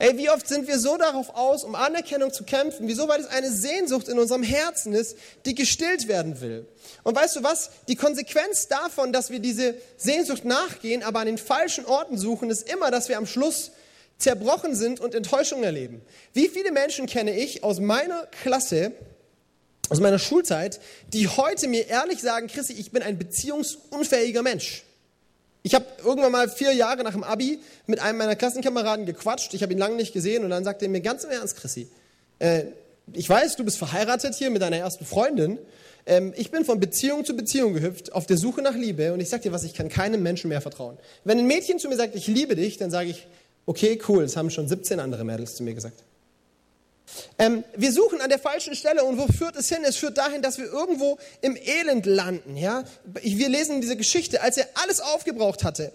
[0.00, 2.86] Ey, wie oft sind wir so darauf aus, um Anerkennung zu kämpfen?
[2.86, 3.08] Wieso?
[3.08, 6.68] Weil es eine Sehnsucht in unserem Herzen ist, die gestillt werden will.
[7.02, 7.70] Und weißt du was?
[7.88, 12.70] Die Konsequenz davon, dass wir diese Sehnsucht nachgehen, aber an den falschen Orten suchen, ist
[12.70, 13.72] immer, dass wir am Schluss
[14.18, 16.00] zerbrochen sind und Enttäuschung erleben.
[16.32, 18.92] Wie viele Menschen kenne ich aus meiner Klasse,
[19.88, 20.78] aus meiner Schulzeit,
[21.12, 24.84] die heute mir ehrlich sagen, Chrissy, ich bin ein beziehungsunfähiger Mensch.
[25.68, 29.52] Ich habe irgendwann mal vier Jahre nach dem Abi mit einem meiner Klassenkameraden gequatscht.
[29.52, 31.88] Ich habe ihn lange nicht gesehen und dann sagte er mir ganz im Ernst, Chrissy,
[32.38, 32.62] äh,
[33.12, 35.58] ich weiß, du bist verheiratet hier mit deiner ersten Freundin.
[36.06, 39.28] Ähm, ich bin von Beziehung zu Beziehung gehüpft, auf der Suche nach Liebe und ich
[39.28, 40.96] sage dir was, ich kann keinem Menschen mehr vertrauen.
[41.24, 43.26] Wenn ein Mädchen zu mir sagt, ich liebe dich, dann sage ich,
[43.66, 46.02] okay, cool, das haben schon 17 andere Mädels zu mir gesagt.
[47.38, 49.78] Ähm, wir suchen an der falschen Stelle und wo führt es hin?
[49.84, 52.56] Es führt dahin, dass wir irgendwo im Elend landen.
[52.56, 52.84] Ja?
[53.04, 55.92] Wir lesen diese Geschichte, als er alles aufgebraucht hatte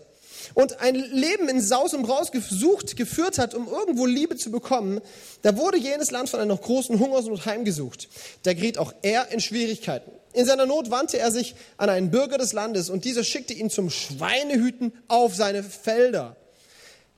[0.53, 5.01] und ein Leben in Saus und Braus gesucht, geführt hat, um irgendwo Liebe zu bekommen,
[5.41, 8.09] da wurde jenes Land von einer großen Hungersnot heimgesucht.
[8.43, 10.11] Da geriet auch er in Schwierigkeiten.
[10.33, 13.69] In seiner Not wandte er sich an einen Bürger des Landes und dieser schickte ihn
[13.69, 16.35] zum Schweinehüten auf seine Felder.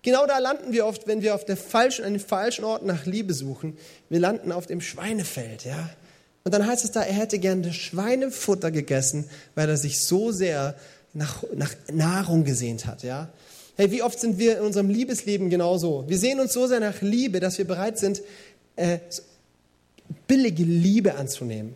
[0.06, 3.08] Genau da landen wir oft, wenn wir auf der falschen, an den falschen Ort nach
[3.08, 3.76] Liebe suchen.
[4.08, 5.90] Wir landen auf dem Schweinefeld, ja.
[6.44, 10.76] Und dann heißt es da, er hätte gerne Schweinefutter gegessen, weil er sich so sehr
[11.14, 13.30] nach, nach Nahrung gesehnt hat, ja.
[13.78, 16.06] Hey, wie oft sind wir in unserem Liebesleben genauso?
[16.08, 18.22] Wir sehen uns so sehr nach Liebe, dass wir bereit sind,
[18.76, 19.00] äh,
[20.28, 21.76] billige Liebe anzunehmen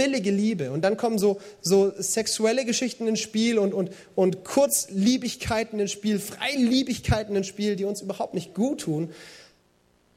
[0.00, 0.70] billige Liebe.
[0.70, 6.18] Und dann kommen so, so sexuelle Geschichten ins Spiel und, und, und Kurzliebigkeiten ins Spiel,
[6.18, 9.12] Freiliebigkeiten ins Spiel, die uns überhaupt nicht gut tun,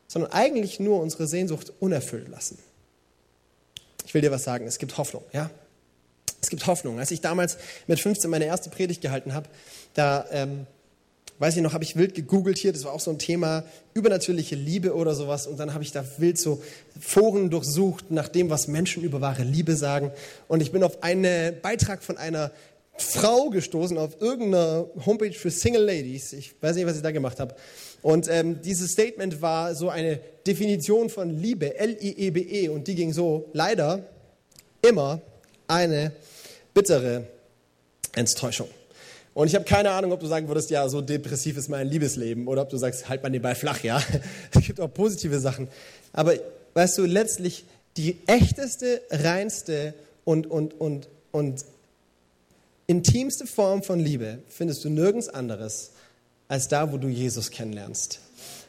[0.08, 2.58] sondern eigentlich nur unsere Sehnsucht unerfüllt lassen.
[4.06, 5.50] Ich will dir was sagen, es gibt Hoffnung, ja?
[6.42, 7.00] Es gibt Hoffnung.
[7.00, 9.50] Als ich damals mit 15 meine erste Predigt gehalten habe,
[9.96, 10.66] da ähm,
[11.44, 14.56] weiß ich noch, habe ich wild gegoogelt hier, das war auch so ein Thema, übernatürliche
[14.56, 15.46] Liebe oder sowas.
[15.46, 16.64] Und dann habe ich da wild so
[16.98, 20.12] Foren durchsucht nach dem, was Menschen über wahre Liebe sagen.
[20.48, 22.52] Und ich bin auf einen Beitrag von einer
[22.96, 26.32] Frau gestoßen, auf irgendeiner Homepage für Single Ladies.
[26.32, 27.56] Ich weiß nicht, was ich da gemacht habe.
[28.02, 32.68] Und ähm, dieses Statement war so eine Definition von Liebe, L-I-E-B-E.
[32.68, 34.06] -E, und die ging so, leider
[34.82, 35.20] immer
[35.68, 36.14] eine
[36.74, 37.28] bittere
[38.16, 38.70] Enttäuschung.
[39.34, 42.48] Und ich habe keine Ahnung, ob du sagen würdest, ja, so depressiv ist mein Liebesleben
[42.48, 44.02] oder ob du sagst, halt mal den Ball flach, ja.
[44.52, 45.68] Es gibt auch positive Sachen.
[46.12, 46.36] Aber
[46.76, 47.66] weißt du, letztlich
[47.98, 49.94] die echteste, reinste
[50.24, 51.66] und, und, und, und
[52.86, 55.92] intimste Form von Liebe findest du nirgends anderes
[56.48, 58.20] als da, wo du Jesus kennenlernst.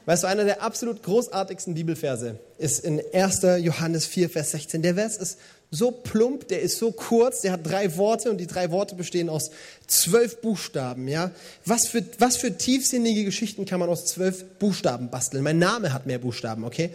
[0.06, 3.42] Weißt du, einer der absolut großartigsten Bibelverse ist in 1.
[3.60, 4.82] Johannes 4, Vers 16.
[4.82, 5.38] Der Vers ist
[5.70, 9.28] so plump, der ist so kurz, der hat drei Worte und die drei Worte bestehen
[9.28, 9.50] aus
[9.86, 11.08] zwölf Buchstaben.
[11.08, 11.30] Ja?
[11.66, 15.42] Was, für, was für tiefsinnige Geschichten kann man aus zwölf Buchstaben basteln?
[15.42, 16.90] Mein Name hat mehr Buchstaben, okay?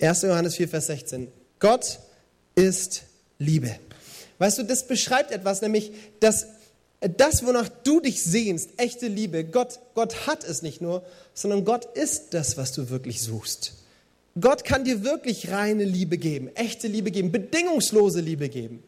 [0.00, 0.22] 1.
[0.22, 1.28] Johannes 4, Vers 16.
[1.58, 2.00] Gott
[2.54, 3.02] ist
[3.38, 3.76] Liebe.
[4.38, 6.46] Weißt du, das beschreibt etwas, nämlich, dass
[7.00, 11.84] das, wonach du dich sehnst, echte Liebe, Gott, Gott hat es nicht nur, sondern Gott
[11.96, 13.74] ist das, was du wirklich suchst.
[14.40, 18.82] Gott kann dir wirklich reine Liebe geben, echte Liebe geben, bedingungslose Liebe geben.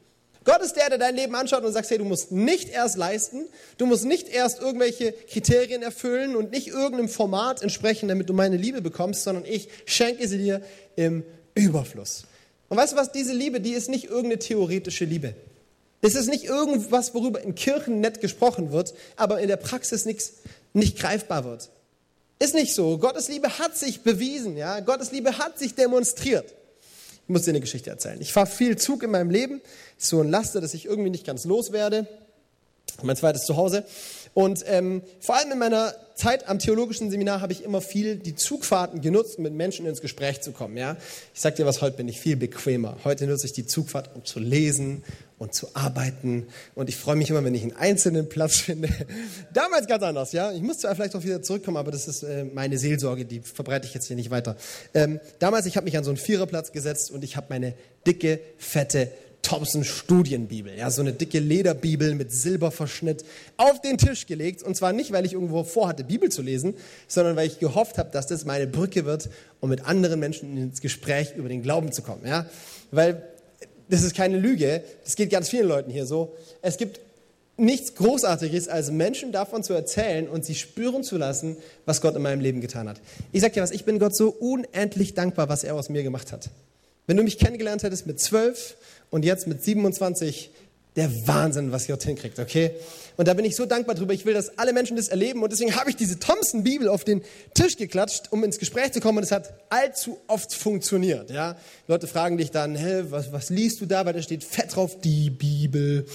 [0.45, 3.45] Gott ist der, der dein Leben anschaut und sagt, hey, du musst nicht erst leisten,
[3.77, 8.57] du musst nicht erst irgendwelche Kriterien erfüllen und nicht irgendeinem Format entsprechen, damit du meine
[8.57, 10.63] Liebe bekommst, sondern ich schenke sie dir
[10.97, 12.25] im Überfluss.
[12.69, 15.35] Und weißt du was, diese Liebe, die ist nicht irgendeine theoretische Liebe.
[16.01, 20.35] Das ist nicht irgendwas, worüber in Kirchen nett gesprochen wird, aber in der Praxis nichts
[20.73, 21.69] nicht greifbar wird.
[22.43, 22.97] Ist nicht so.
[22.97, 24.81] Gottes Liebe hat sich bewiesen, ja.
[24.81, 26.55] Gottes Liebe hat sich demonstriert.
[27.25, 28.19] Ich muss dir eine Geschichte erzählen.
[28.21, 29.61] Ich fahre viel Zug in meinem Leben.
[29.99, 32.09] Ist so ein Laster, das ich irgendwie nicht ganz loswerde.
[33.03, 33.85] Mein zweites Zuhause.
[34.33, 38.35] Und ähm, vor allem in meiner Zeit am theologischen Seminar habe ich immer viel die
[38.35, 40.79] Zugfahrten genutzt, um mit Menschen ins Gespräch zu kommen.
[40.79, 40.97] Ja?
[41.35, 42.97] Ich sage dir was, heute bin ich viel bequemer.
[43.05, 45.05] Heute nutze ich die Zugfahrt, um zu lesen
[45.41, 46.47] und zu arbeiten.
[46.75, 48.91] Und ich freue mich immer, wenn ich einen einzelnen Platz finde.
[49.55, 50.53] Damals ganz anders, ja.
[50.53, 53.87] Ich muss zwar vielleicht auch wieder zurückkommen, aber das ist äh, meine Seelsorge, die verbreite
[53.87, 54.57] ich jetzt hier nicht weiter.
[54.93, 57.73] Ähm, damals, ich habe mich an so einen Viererplatz gesetzt und ich habe meine
[58.07, 63.25] dicke, fette Thompson Studienbibel, ja, so eine dicke Lederbibel mit Silberverschnitt
[63.57, 66.75] auf den Tisch gelegt und zwar nicht, weil ich irgendwo vorhatte, Bibel zu lesen,
[67.09, 70.83] sondern weil ich gehofft habe, dass das meine Brücke wird, um mit anderen Menschen ins
[70.83, 72.45] Gespräch über den Glauben zu kommen, ja,
[72.91, 73.23] weil
[73.91, 76.35] das ist keine Lüge, das geht ganz vielen Leuten hier so.
[76.63, 77.01] Es gibt
[77.57, 82.23] nichts Großartiges, als Menschen davon zu erzählen und sie spüren zu lassen, was Gott in
[82.23, 83.01] meinem Leben getan hat.
[83.33, 86.33] Ich sag dir was, ich bin Gott so unendlich dankbar, was er aus mir gemacht
[86.33, 86.49] hat.
[87.07, 88.77] Wenn du mich kennengelernt hättest mit zwölf
[89.11, 90.51] und jetzt mit 27,
[90.97, 92.73] der Wahnsinn, was Gott hinkriegt, okay?
[93.17, 94.15] Und da bin ich so dankbar drüber.
[94.15, 95.43] Ich will, dass alle Menschen das erleben.
[95.43, 97.23] Und deswegen habe ich diese Thompson-Bibel auf den
[97.53, 99.19] Tisch geklatscht, um ins Gespräch zu kommen.
[99.19, 101.57] Und es hat allzu oft funktioniert, ja?
[101.87, 104.07] Leute fragen dich dann, hä, was, was liest du da?
[104.07, 106.07] Weil da steht fett drauf, die Bibel.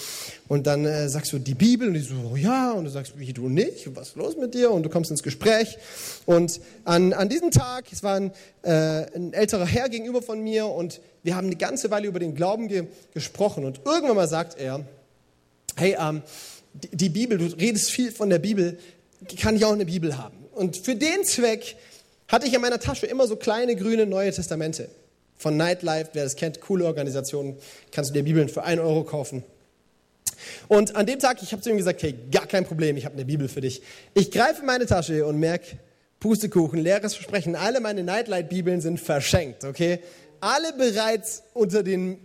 [0.47, 1.87] Und dann äh, sagst du, die Bibel.
[1.89, 2.71] Und die so, oh, ja.
[2.71, 3.95] Und du sagst, wie, du nicht?
[3.95, 4.71] Was ist los mit dir?
[4.71, 5.77] Und du kommst ins Gespräch.
[6.25, 8.31] Und an, an diesem Tag, es war ein,
[8.63, 12.35] äh, ein älterer Herr gegenüber von mir und wir haben eine ganze Weile über den
[12.35, 12.85] Glauben ge
[13.15, 14.85] gesprochen und irgendwann mal sagt er,
[15.75, 16.21] hey, ähm,
[16.73, 18.77] die, die, Bibel, du redest viel von der Bibel,
[19.41, 20.37] kann ich auch eine Bibel haben?
[20.53, 21.77] Und für den Zweck
[22.27, 24.87] hatte ich in meiner Tasche immer so kleine grüne Neue Testamente.
[25.35, 27.57] Von Nightlife, wer das kennt, coole Organisation,
[27.91, 29.43] kannst du dir Bibeln für einen Euro kaufen.
[30.67, 33.15] Und an dem Tag, ich habe zu ihm gesagt, hey, gar kein Problem, ich habe
[33.15, 33.81] eine Bibel für dich.
[34.13, 35.77] Ich greife in meine Tasche und merke,
[36.19, 39.99] Pustekuchen, leeres Versprechen, alle meine Nightlight-Bibeln sind verschenkt, okay?
[40.45, 42.19] Alle bereits unter den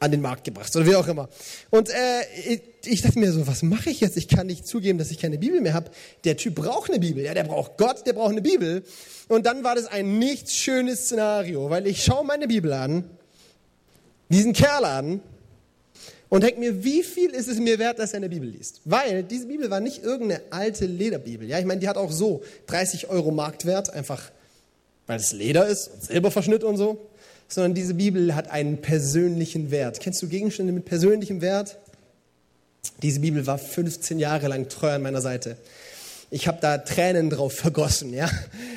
[0.00, 1.28] an den Markt gebracht oder wie auch immer.
[1.70, 4.16] Und äh, ich, dachte mir so, was mache ich jetzt?
[4.16, 5.90] Ich kann nicht zugeben, dass ich keine Bibel mehr habe.
[6.24, 8.84] Der Typ braucht eine Bibel, ja, der braucht Gott, der braucht eine Bibel.
[9.28, 13.04] Und dann war das ein nicht schönes Szenario, weil ich schaue meine Bibel an,
[14.28, 15.20] diesen Kerl an
[16.28, 18.82] und denke mir, wie viel ist es mir wert, dass er eine Bibel liest?
[18.84, 21.48] Weil diese Bibel war nicht irgendeine alte Lederbibel.
[21.48, 24.30] Ja, ich meine, die hat auch so 30 Euro Marktwert, einfach
[25.06, 27.06] weil es Leder ist und Silberverschnitt und so,
[27.48, 30.00] sondern diese Bibel hat einen persönlichen Wert.
[30.00, 31.78] Kennst du Gegenstände mit persönlichem Wert?
[33.02, 35.56] Diese Bibel war 15 Jahre lang treu an meiner Seite.
[36.30, 38.28] Ich habe da Tränen drauf vergossen, ja.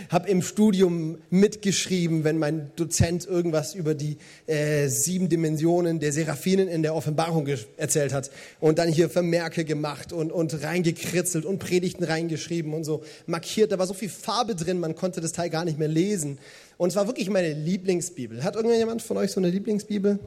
[0.10, 6.68] Habe im Studium mitgeschrieben, wenn mein Dozent irgendwas über die äh, sieben Dimensionen der Seraphinen
[6.68, 8.30] in der Offenbarung erzählt hat
[8.60, 13.72] und dann hier Vermerke gemacht und, und reingekritzelt und Predigten reingeschrieben und so markiert.
[13.72, 16.38] Da war so viel Farbe drin, man konnte das Teil gar nicht mehr lesen.
[16.78, 18.44] Und es war wirklich meine Lieblingsbibel.
[18.44, 20.20] Hat irgendjemand von euch so eine Lieblingsbibel?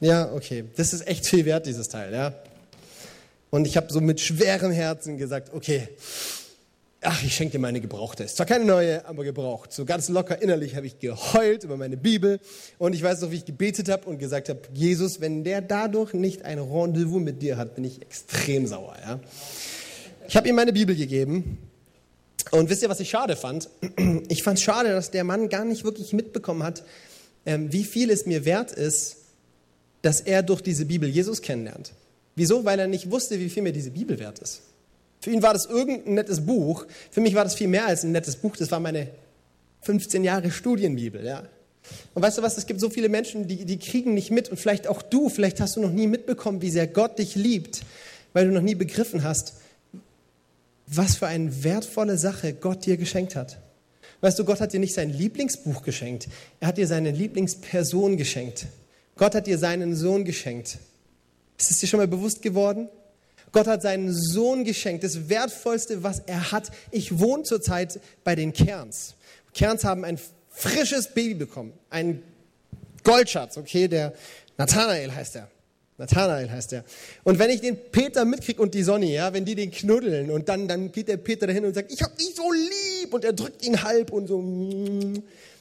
[0.00, 0.64] Ja, okay.
[0.76, 2.34] Das ist echt viel wert, dieses Teil, ja.
[3.50, 5.88] Und ich habe so mit schwerem Herzen gesagt, okay,
[7.00, 8.24] ach, ich schenke dir meine gebrauchte.
[8.24, 9.72] Ist zwar keine neue, aber gebraucht.
[9.72, 12.40] So ganz locker innerlich habe ich geheult über meine Bibel
[12.78, 16.12] und ich weiß noch, wie ich gebetet habe und gesagt habe, Jesus, wenn der dadurch
[16.12, 18.96] nicht ein Rendezvous mit dir hat, bin ich extrem sauer.
[19.00, 19.20] Ja?
[20.26, 21.58] Ich habe ihm meine Bibel gegeben
[22.50, 23.68] und wisst ihr, was ich schade fand?
[24.28, 26.82] Ich fand es schade, dass der Mann gar nicht wirklich mitbekommen hat,
[27.46, 29.16] ähm, wie viel es mir wert ist,
[30.02, 31.92] dass er durch diese Bibel Jesus kennenlernt.
[32.36, 32.64] Wieso?
[32.64, 34.62] Weil er nicht wusste, wie viel mir diese Bibel wert ist.
[35.20, 36.86] Für ihn war das irgendein nettes Buch.
[37.10, 38.56] Für mich war das viel mehr als ein nettes Buch.
[38.56, 39.08] Das war meine
[39.82, 41.24] 15 Jahre Studienbibel.
[41.24, 41.44] Ja.
[42.14, 44.58] Und weißt du was, es gibt so viele Menschen, die, die kriegen nicht mit und
[44.58, 47.82] vielleicht auch du, vielleicht hast du noch nie mitbekommen, wie sehr Gott dich liebt,
[48.32, 49.54] weil du noch nie begriffen hast,
[50.86, 53.58] was für eine wertvolle Sache Gott dir geschenkt hat.
[54.20, 56.28] Weißt du, Gott hat dir nicht sein Lieblingsbuch geschenkt,
[56.60, 58.66] er hat dir seine Lieblingsperson geschenkt.
[59.16, 60.78] Gott hat dir seinen Sohn geschenkt.
[61.56, 62.88] Ist es dir schon mal bewusst geworden?
[63.52, 66.70] Gott hat seinen Sohn geschenkt, das Wertvollste, was er hat.
[66.90, 69.14] Ich wohne zurzeit bei den Kerns.
[69.54, 70.18] Kerns haben ein
[70.50, 72.22] frisches Baby bekommen, ein
[73.04, 74.12] Goldschatz, okay, der
[74.56, 75.48] Nathanael heißt er.
[75.98, 76.84] Nathanael heißt er.
[77.24, 80.48] Und wenn ich den Peter mitkriege und die Sonny, ja, wenn die den knuddeln und
[80.48, 83.32] dann, dann geht der Peter dahin und sagt, ich hab dich so lieb und er
[83.32, 84.38] drückt ihn halb und so.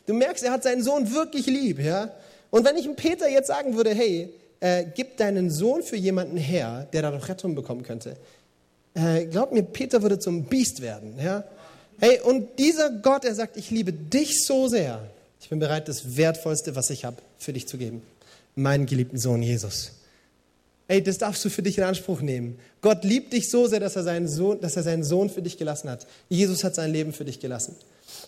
[0.06, 2.12] Du merkst, er hat seinen Sohn wirklich lieb, ja.
[2.52, 6.38] Und wenn ich dem Peter jetzt sagen würde, hey, äh, gib deinen Sohn für jemanden
[6.38, 8.18] her, der dadurch Rettung bekommen könnte.
[8.94, 11.16] Äh, glaub mir, Peter würde zum Biest werden.
[11.22, 11.44] Ja?
[12.00, 15.02] Hey, und dieser Gott, er sagt, ich liebe dich so sehr.
[15.40, 18.02] Ich bin bereit, das Wertvollste, was ich habe, für dich zu geben.
[18.56, 19.92] Meinen geliebten Sohn Jesus.
[20.88, 22.58] Ey, das darfst du für dich in Anspruch nehmen.
[22.82, 25.58] Gott liebt dich so sehr, dass er, seinen Sohn, dass er seinen Sohn für dich
[25.58, 26.08] gelassen hat.
[26.30, 27.76] Jesus hat sein Leben für dich gelassen.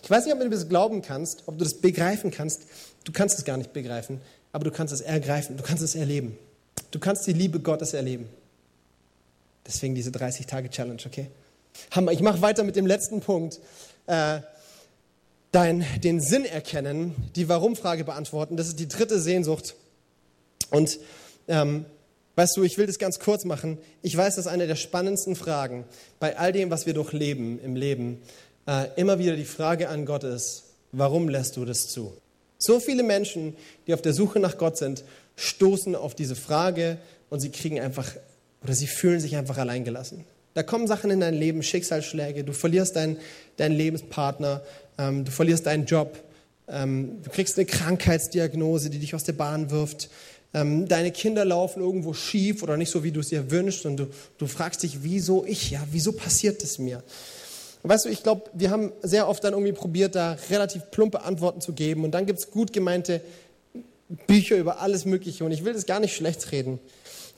[0.02, 2.62] Ich weiß nicht, ob du das glauben kannst, ob du das begreifen kannst.
[3.04, 4.20] Du kannst es gar nicht begreifen
[4.52, 6.36] aber du kannst es ergreifen, du kannst es erleben.
[6.90, 8.28] Du kannst die Liebe Gottes erleben.
[9.66, 11.30] Deswegen diese 30-Tage-Challenge, okay?
[11.92, 12.12] Hammer.
[12.12, 13.60] Ich mache weiter mit dem letzten Punkt.
[14.06, 14.40] Äh,
[15.52, 18.56] dein, den Sinn erkennen, die Warum-Frage beantworten.
[18.56, 19.74] Das ist die dritte Sehnsucht.
[20.70, 20.98] Und
[21.48, 21.84] ähm,
[22.36, 23.78] weißt du, ich will das ganz kurz machen.
[24.02, 25.84] Ich weiß, dass eine der spannendsten Fragen
[26.18, 28.22] bei all dem, was wir durchleben im Leben,
[28.66, 32.16] äh, immer wieder die Frage an Gott ist, warum lässt du das zu?
[32.60, 35.02] So viele Menschen, die auf der Suche nach Gott sind,
[35.34, 38.06] stoßen auf diese Frage und sie kriegen einfach
[38.62, 40.24] oder sie fühlen sich einfach alleingelassen.
[40.54, 43.16] Da kommen Sachen in dein Leben, Schicksalsschläge, du verlierst deinen,
[43.56, 44.62] deinen Lebenspartner,
[44.98, 46.22] ähm, du verlierst deinen Job,
[46.68, 50.08] ähm, du kriegst eine Krankheitsdiagnose, die dich aus der Bahn wirft,
[50.52, 53.96] Ähm, deine Kinder laufen irgendwo schief oder nicht so, wie du es dir wünschst und
[53.98, 57.04] du, du fragst dich, wieso ich, ja, wieso passiert es mir?
[57.88, 61.60] Weißt du, ich glaube, wir haben sehr oft dann irgendwie probiert, da relativ plumpe Antworten
[61.60, 63.22] zu geben und dann gibt es gut gemeinte
[64.26, 66.78] Bücher über alles Mögliche und ich will das gar nicht schlecht reden.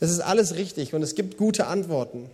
[0.00, 2.28] Das ist alles richtig und es gibt gute Antworten.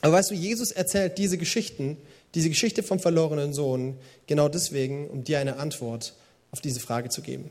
[0.00, 1.96] Aber weißt du, Jesus erzählt diese Geschichten,
[2.34, 6.14] diese Geschichte vom verlorenen Sohn, genau deswegen, um dir eine Antwort
[6.50, 7.50] auf diese Frage zu geben.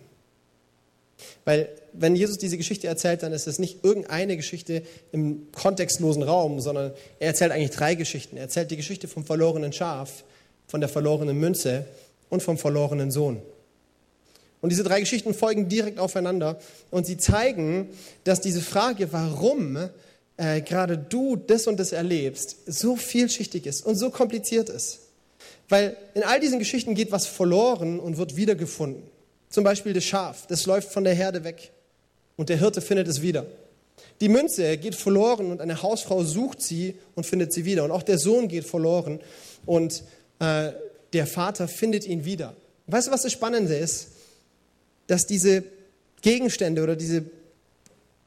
[1.45, 6.59] Weil wenn Jesus diese Geschichte erzählt, dann ist es nicht irgendeine Geschichte im kontextlosen Raum,
[6.59, 8.37] sondern er erzählt eigentlich drei Geschichten.
[8.37, 10.23] Er erzählt die Geschichte vom verlorenen Schaf,
[10.67, 11.85] von der verlorenen Münze
[12.29, 13.41] und vom verlorenen Sohn.
[14.61, 17.89] Und diese drei Geschichten folgen direkt aufeinander und sie zeigen,
[18.23, 19.77] dass diese Frage, warum
[20.37, 24.99] äh, gerade du das und das erlebst, so vielschichtig ist und so kompliziert ist.
[25.69, 29.03] Weil in all diesen Geschichten geht was verloren und wird wiedergefunden.
[29.49, 31.71] Zum Beispiel das Schaf, das läuft von der Herde weg
[32.35, 33.45] und der Hirte findet es wieder.
[34.19, 37.83] Die Münze geht verloren und eine Hausfrau sucht sie und findet sie wieder.
[37.83, 39.19] Und auch der Sohn geht verloren
[39.65, 40.03] und
[40.39, 40.71] äh,
[41.13, 42.55] der Vater findet ihn wieder.
[42.87, 44.09] Weißt du, was das Spannende ist?
[45.07, 45.63] Dass diese
[46.21, 47.23] Gegenstände oder diese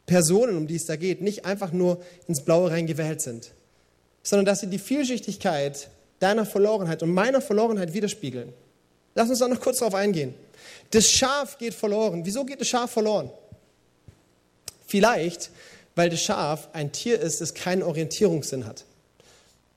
[0.07, 3.53] Personen, um die es da geht, nicht einfach nur ins Blaue reingewählt sind,
[4.23, 8.53] sondern dass sie die Vielschichtigkeit deiner Verlorenheit und meiner Verlorenheit widerspiegeln.
[9.15, 10.35] Lass uns da noch kurz darauf eingehen.
[10.91, 12.23] Das Schaf geht verloren.
[12.25, 13.31] Wieso geht das Schaf verloren?
[14.87, 15.51] Vielleicht,
[15.95, 18.85] weil das Schaf ein Tier ist, das keinen Orientierungssinn hat.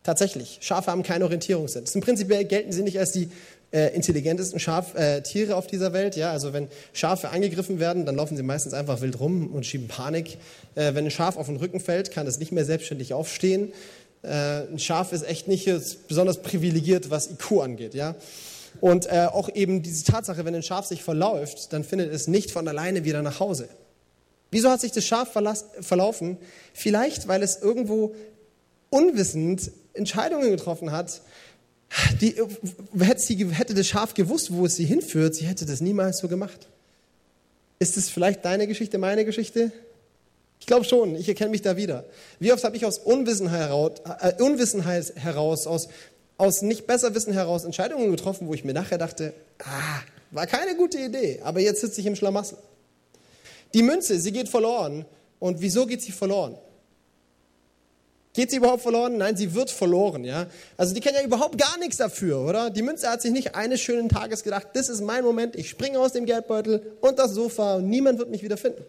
[0.04, 1.86] Tatsächlich, Schafe haben keinen Orientierungssinn.
[1.93, 3.30] Im Prinzip gelten sie nicht als die
[3.71, 6.15] äh, intelligentesten Schaftiere äh, auf dieser Welt.
[6.15, 6.32] Ja?
[6.32, 10.38] Also wenn Schafe angegriffen werden, dann laufen sie meistens einfach wild rum und schieben Panik.
[10.76, 13.71] Äh, wenn ein Schaf auf den Rücken fällt, kann es nicht mehr selbstständig aufstehen.
[14.23, 15.69] Äh, ein Schaf ist echt nicht
[16.08, 17.93] besonders privilegiert, was IQ angeht.
[17.93, 18.15] Ja?
[18.81, 22.51] Und äh, auch eben diese Tatsache, wenn ein Schaf sich verläuft, dann findet es nicht
[22.51, 23.69] von alleine wieder nach Hause.
[24.51, 25.29] Wieso hat sich das Schaf
[25.81, 26.38] verlaufen?
[26.73, 28.13] Vielleicht, weil es irgendwo
[28.89, 31.21] unwissend Entscheidungen getroffen hat.
[32.21, 32.36] Die,
[32.99, 36.27] hätte, sie, hätte das Schaf gewusst, wo es sie hinführt, sie hätte das niemals so
[36.27, 36.67] gemacht.
[37.79, 39.71] Ist es vielleicht deine Geschichte, meine Geschichte?
[40.59, 42.05] Ich glaube schon, ich erkenne mich da wieder.
[42.39, 45.89] Wie oft habe ich aus Unwissenheit heraus, äh, Unwissenheit heraus, aus
[46.37, 50.75] aus nicht besser Wissen heraus Entscheidungen getroffen, wo ich mir nachher dachte, ah, war keine
[50.75, 52.57] gute Idee, aber jetzt sitze ich im Schlamassel.
[53.73, 55.05] Die Münze, sie geht verloren.
[55.39, 56.57] Und wieso geht sie verloren?
[58.33, 59.17] Geht sie überhaupt verloren?
[59.17, 60.47] Nein, sie wird verloren, ja.
[60.77, 62.69] Also die kennen ja überhaupt gar nichts dafür, oder?
[62.69, 65.99] Die Münze hat sich nicht eines schönen Tages gedacht, das ist mein Moment, ich springe
[65.99, 68.83] aus dem Geldbeutel und das Sofa und niemand wird mich wieder finden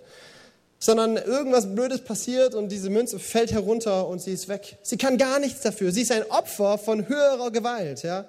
[0.85, 4.77] sondern irgendwas Blödes passiert und diese Münze fällt herunter und sie ist weg.
[4.83, 5.90] Sie kann gar nichts dafür.
[5.92, 8.03] Sie ist ein Opfer von höherer Gewalt.
[8.03, 8.27] Ja?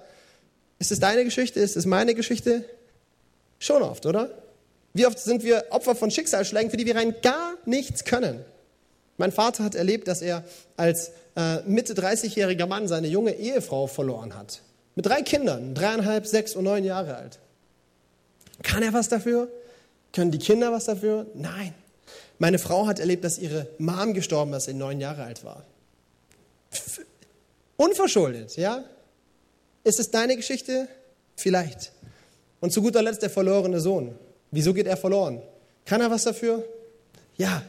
[0.78, 1.60] Ist es deine Geschichte?
[1.60, 2.64] Ist es meine Geschichte?
[3.58, 4.30] Schon oft, oder?
[4.94, 8.42] Wie oft sind wir Opfer von Schicksalsschlägen, für die wir rein gar nichts können?
[9.18, 10.42] Mein Vater hat erlebt, dass er
[10.78, 14.62] als äh, Mitte 30-jähriger Mann seine junge Ehefrau verloren hat.
[14.94, 17.38] Mit drei Kindern, dreieinhalb, sechs und neun Jahre alt.
[18.62, 19.48] Kann er was dafür?
[20.14, 21.26] Können die Kinder was dafür?
[21.34, 21.74] Nein.
[22.38, 25.64] Meine Frau hat erlebt, dass ihre Mom gestorben ist, als sie neun Jahre alt war.
[27.76, 28.84] Unverschuldet, ja?
[29.84, 30.88] Ist es deine Geschichte?
[31.36, 31.92] Vielleicht.
[32.60, 34.14] Und zu guter Letzt der verlorene Sohn.
[34.50, 35.42] Wieso geht er verloren?
[35.84, 36.64] Kann er was dafür?
[37.36, 37.62] Ja.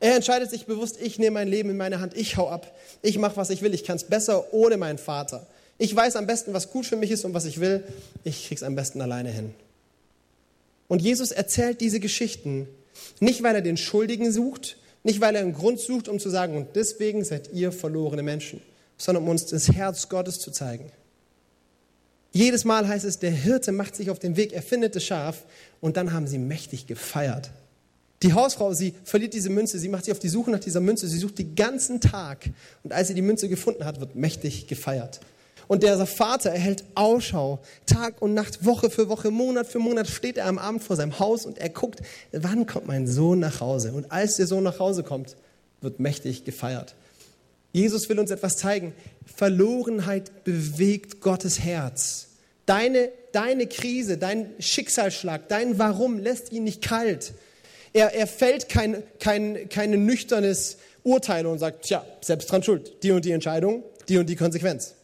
[0.00, 3.18] Er entscheidet sich bewusst, ich nehme mein Leben in meine Hand, ich hau ab, ich
[3.18, 5.46] mache, was ich will, ich kann es besser ohne meinen Vater.
[5.76, 7.82] Ich weiß am besten, was gut für mich ist und was ich will,
[8.22, 9.54] ich krieg's am besten alleine hin.
[10.86, 12.68] Und Jesus erzählt diese Geschichten,
[13.20, 16.56] nicht, weil er den Schuldigen sucht, nicht, weil er einen Grund sucht, um zu sagen,
[16.56, 18.60] und deswegen seid ihr verlorene Menschen,
[18.96, 20.90] sondern um uns das Herz Gottes zu zeigen.
[22.32, 25.44] Jedes Mal heißt es, der Hirte macht sich auf den Weg, er findet das Schaf
[25.80, 27.50] und dann haben sie mächtig gefeiert.
[28.22, 31.08] Die Hausfrau, sie verliert diese Münze, sie macht sich auf die Suche nach dieser Münze,
[31.08, 32.50] sie sucht den ganzen Tag
[32.82, 35.20] und als sie die Münze gefunden hat, wird mächtig gefeiert.
[35.68, 40.38] Und der Vater erhält Ausschau, Tag und Nacht, Woche für Woche, Monat für Monat steht
[40.38, 42.00] er am Abend vor seinem Haus und er guckt,
[42.32, 43.92] wann kommt mein Sohn nach Hause?
[43.92, 45.36] Und als der Sohn nach Hause kommt,
[45.82, 46.94] wird mächtig gefeiert.
[47.72, 48.94] Jesus will uns etwas zeigen.
[49.36, 52.28] Verlorenheit bewegt Gottes Herz.
[52.64, 57.34] Deine, deine Krise, dein Schicksalsschlag, dein Warum lässt ihn nicht kalt.
[57.92, 63.02] Er, er fällt kein, kein, kein nüchternes Urteil und sagt, tja, selbst dran schuld.
[63.02, 64.94] Die und die Entscheidung, die und die Konsequenz.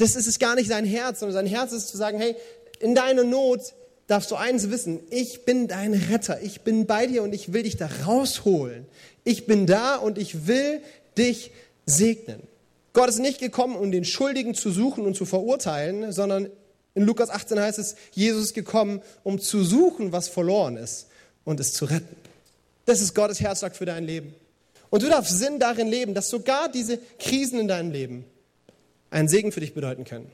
[0.00, 2.34] Das ist es gar nicht sein Herz, sondern sein Herz ist zu sagen, hey,
[2.80, 3.74] in deiner Not
[4.06, 7.64] darfst du eins wissen, ich bin dein Retter, ich bin bei dir und ich will
[7.64, 8.86] dich da rausholen.
[9.24, 10.80] Ich bin da und ich will
[11.18, 11.50] dich
[11.84, 12.42] segnen.
[12.94, 16.48] Gott ist nicht gekommen, um den Schuldigen zu suchen und zu verurteilen, sondern
[16.94, 21.08] in Lukas 18 heißt es, Jesus ist gekommen, um zu suchen, was verloren ist
[21.44, 22.16] und es zu retten.
[22.86, 24.34] Das ist Gottes Herzschlag für dein Leben.
[24.88, 28.24] Und du darfst Sinn darin leben, dass sogar diese Krisen in deinem Leben
[29.10, 30.30] einen Segen für dich bedeuten können.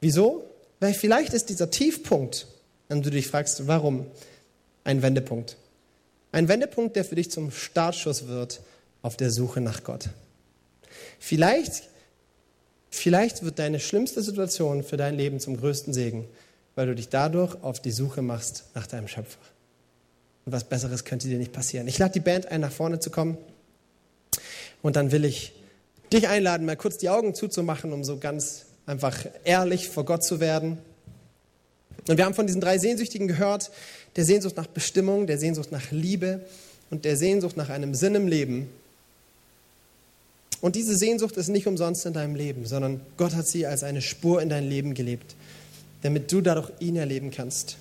[0.00, 0.44] Wieso?
[0.78, 2.46] Weil vielleicht ist dieser Tiefpunkt,
[2.88, 4.06] an du dich fragst, warum,
[4.84, 5.56] ein Wendepunkt.
[6.32, 8.60] Ein Wendepunkt, der für dich zum Startschuss wird
[9.02, 10.08] auf der Suche nach Gott.
[11.18, 11.84] Vielleicht,
[12.90, 16.26] vielleicht wird deine schlimmste Situation für dein Leben zum größten Segen,
[16.74, 19.38] weil du dich dadurch auf die Suche machst nach deinem Schöpfer.
[20.46, 21.88] Und was Besseres könnte dir nicht passieren.
[21.88, 23.36] Ich lade die Band ein, nach vorne zu kommen.
[24.82, 25.52] Und dann will ich
[26.12, 30.40] dich einladen, mal kurz die Augen zuzumachen, um so ganz einfach ehrlich vor Gott zu
[30.40, 30.78] werden.
[32.08, 33.70] Und wir haben von diesen drei Sehnsüchtigen gehört,
[34.16, 36.40] der Sehnsucht nach Bestimmung, der Sehnsucht nach Liebe
[36.90, 38.68] und der Sehnsucht nach einem Sinn im Leben.
[40.60, 44.02] Und diese Sehnsucht ist nicht umsonst in deinem Leben, sondern Gott hat sie als eine
[44.02, 45.36] Spur in dein Leben gelebt,
[46.02, 47.76] damit du dadurch ihn erleben kannst.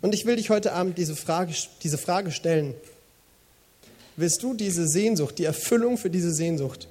[0.00, 2.74] Und ich will dich heute Abend diese Frage, diese Frage stellen.
[4.16, 6.86] Willst du diese Sehnsucht, die Erfüllung für diese Sehnsucht,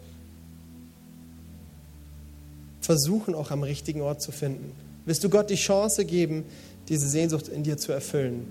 [2.81, 4.71] versuchen auch am richtigen Ort zu finden?
[5.05, 6.43] Willst du Gott die Chance geben,
[6.89, 8.45] diese Sehnsucht in dir zu erfüllen?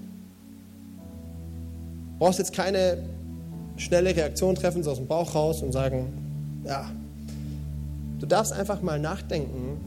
[2.12, 2.98] Du brauchst jetzt keine
[3.76, 6.06] schnelle Reaktion treffen, so aus dem Bauch raus und sagen,
[6.64, 6.90] ja.
[8.18, 9.80] Du darfst einfach mal nachdenken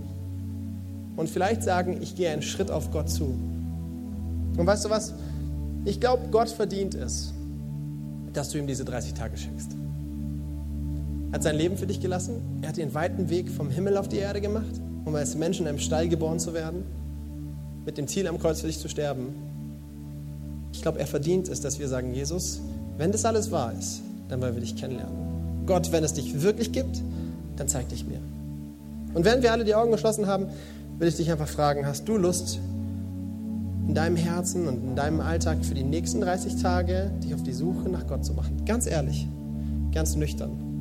[1.16, 3.26] und vielleicht sagen, ich gehe einen Schritt auf Gott zu.
[4.58, 5.14] Und weißt du was?
[5.86, 7.34] Ich glaube, Gott verdient es,
[8.34, 9.83] dass du ihm diese 30 Tage schenkst.
[11.34, 12.60] Er hat sein Leben für dich gelassen.
[12.62, 15.68] Er hat den weiten Weg vom Himmel auf die Erde gemacht, um als Mensch in
[15.68, 16.84] einem Stall geboren zu werden,
[17.88, 19.34] mit dem Ziel am Kreuz für dich zu sterben.
[20.74, 22.62] Ich glaube, er verdient es, dass wir sagen, Jesus,
[23.00, 25.66] wenn das alles wahr ist, dann wollen wir dich kennenlernen.
[25.66, 27.02] Gott, wenn es dich wirklich gibt,
[27.56, 28.20] dann zeig dich mir.
[29.16, 30.50] Und während wir alle die Augen geschlossen haben,
[31.00, 32.60] will ich dich einfach fragen, hast du Lust,
[33.88, 37.54] in deinem Herzen und in deinem Alltag für die nächsten 30 Tage dich auf die
[37.54, 38.66] Suche nach Gott zu machen?
[38.66, 39.28] Ganz ehrlich,
[39.92, 40.73] ganz nüchtern.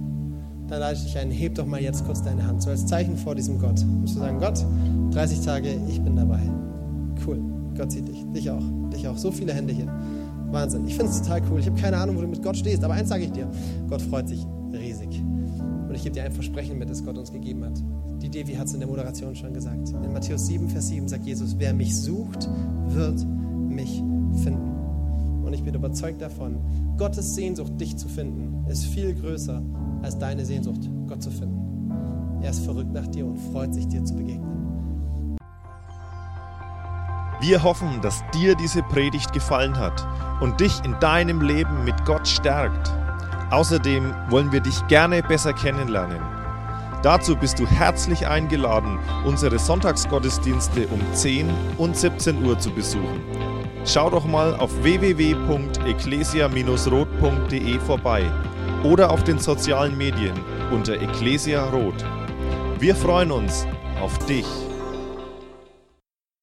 [0.72, 3.18] Dann lade ich dich ein, heb doch mal jetzt kurz deine Hand, so als Zeichen
[3.18, 3.82] vor diesem Gott.
[3.82, 4.64] Um zu sagen, Gott,
[5.10, 6.40] 30 Tage, ich bin dabei.
[7.26, 7.42] Cool,
[7.76, 9.18] Gott sieht dich, dich auch, dich auch.
[9.18, 9.86] So viele Hände hier.
[10.50, 10.86] Wahnsinn.
[10.86, 11.60] Ich finde es total cool.
[11.60, 13.50] Ich habe keine Ahnung, wo du mit Gott stehst, aber eins sage ich dir:
[13.90, 15.22] Gott freut sich riesig.
[15.88, 17.78] Und ich gebe dir ein Versprechen mit, das Gott uns gegeben hat.
[18.22, 19.90] Die Devi hat es in der Moderation schon gesagt.
[19.90, 22.48] In Matthäus 7, Vers 7 sagt Jesus: Wer mich sucht,
[22.86, 23.26] wird
[23.68, 24.02] mich
[24.42, 24.72] finden.
[25.44, 26.56] Und ich bin überzeugt davon,
[26.96, 29.60] Gottes Sehnsucht, dich zu finden, ist viel größer
[30.02, 32.40] als deine Sehnsucht, Gott zu finden.
[32.42, 35.38] Er ist verrückt nach dir und freut sich, dir zu begegnen.
[37.40, 40.06] Wir hoffen, dass dir diese Predigt gefallen hat
[40.40, 42.92] und dich in deinem Leben mit Gott stärkt.
[43.50, 46.20] Außerdem wollen wir dich gerne besser kennenlernen.
[47.02, 53.20] Dazu bist du herzlich eingeladen, unsere Sonntagsgottesdienste um 10 und 17 Uhr zu besuchen.
[53.84, 58.30] Schau doch mal auf www.ecclesia-rot.de vorbei
[58.84, 60.34] oder auf den sozialen Medien
[60.70, 62.04] unter Ecclesia Rot.
[62.78, 63.66] Wir freuen uns
[64.00, 64.46] auf dich.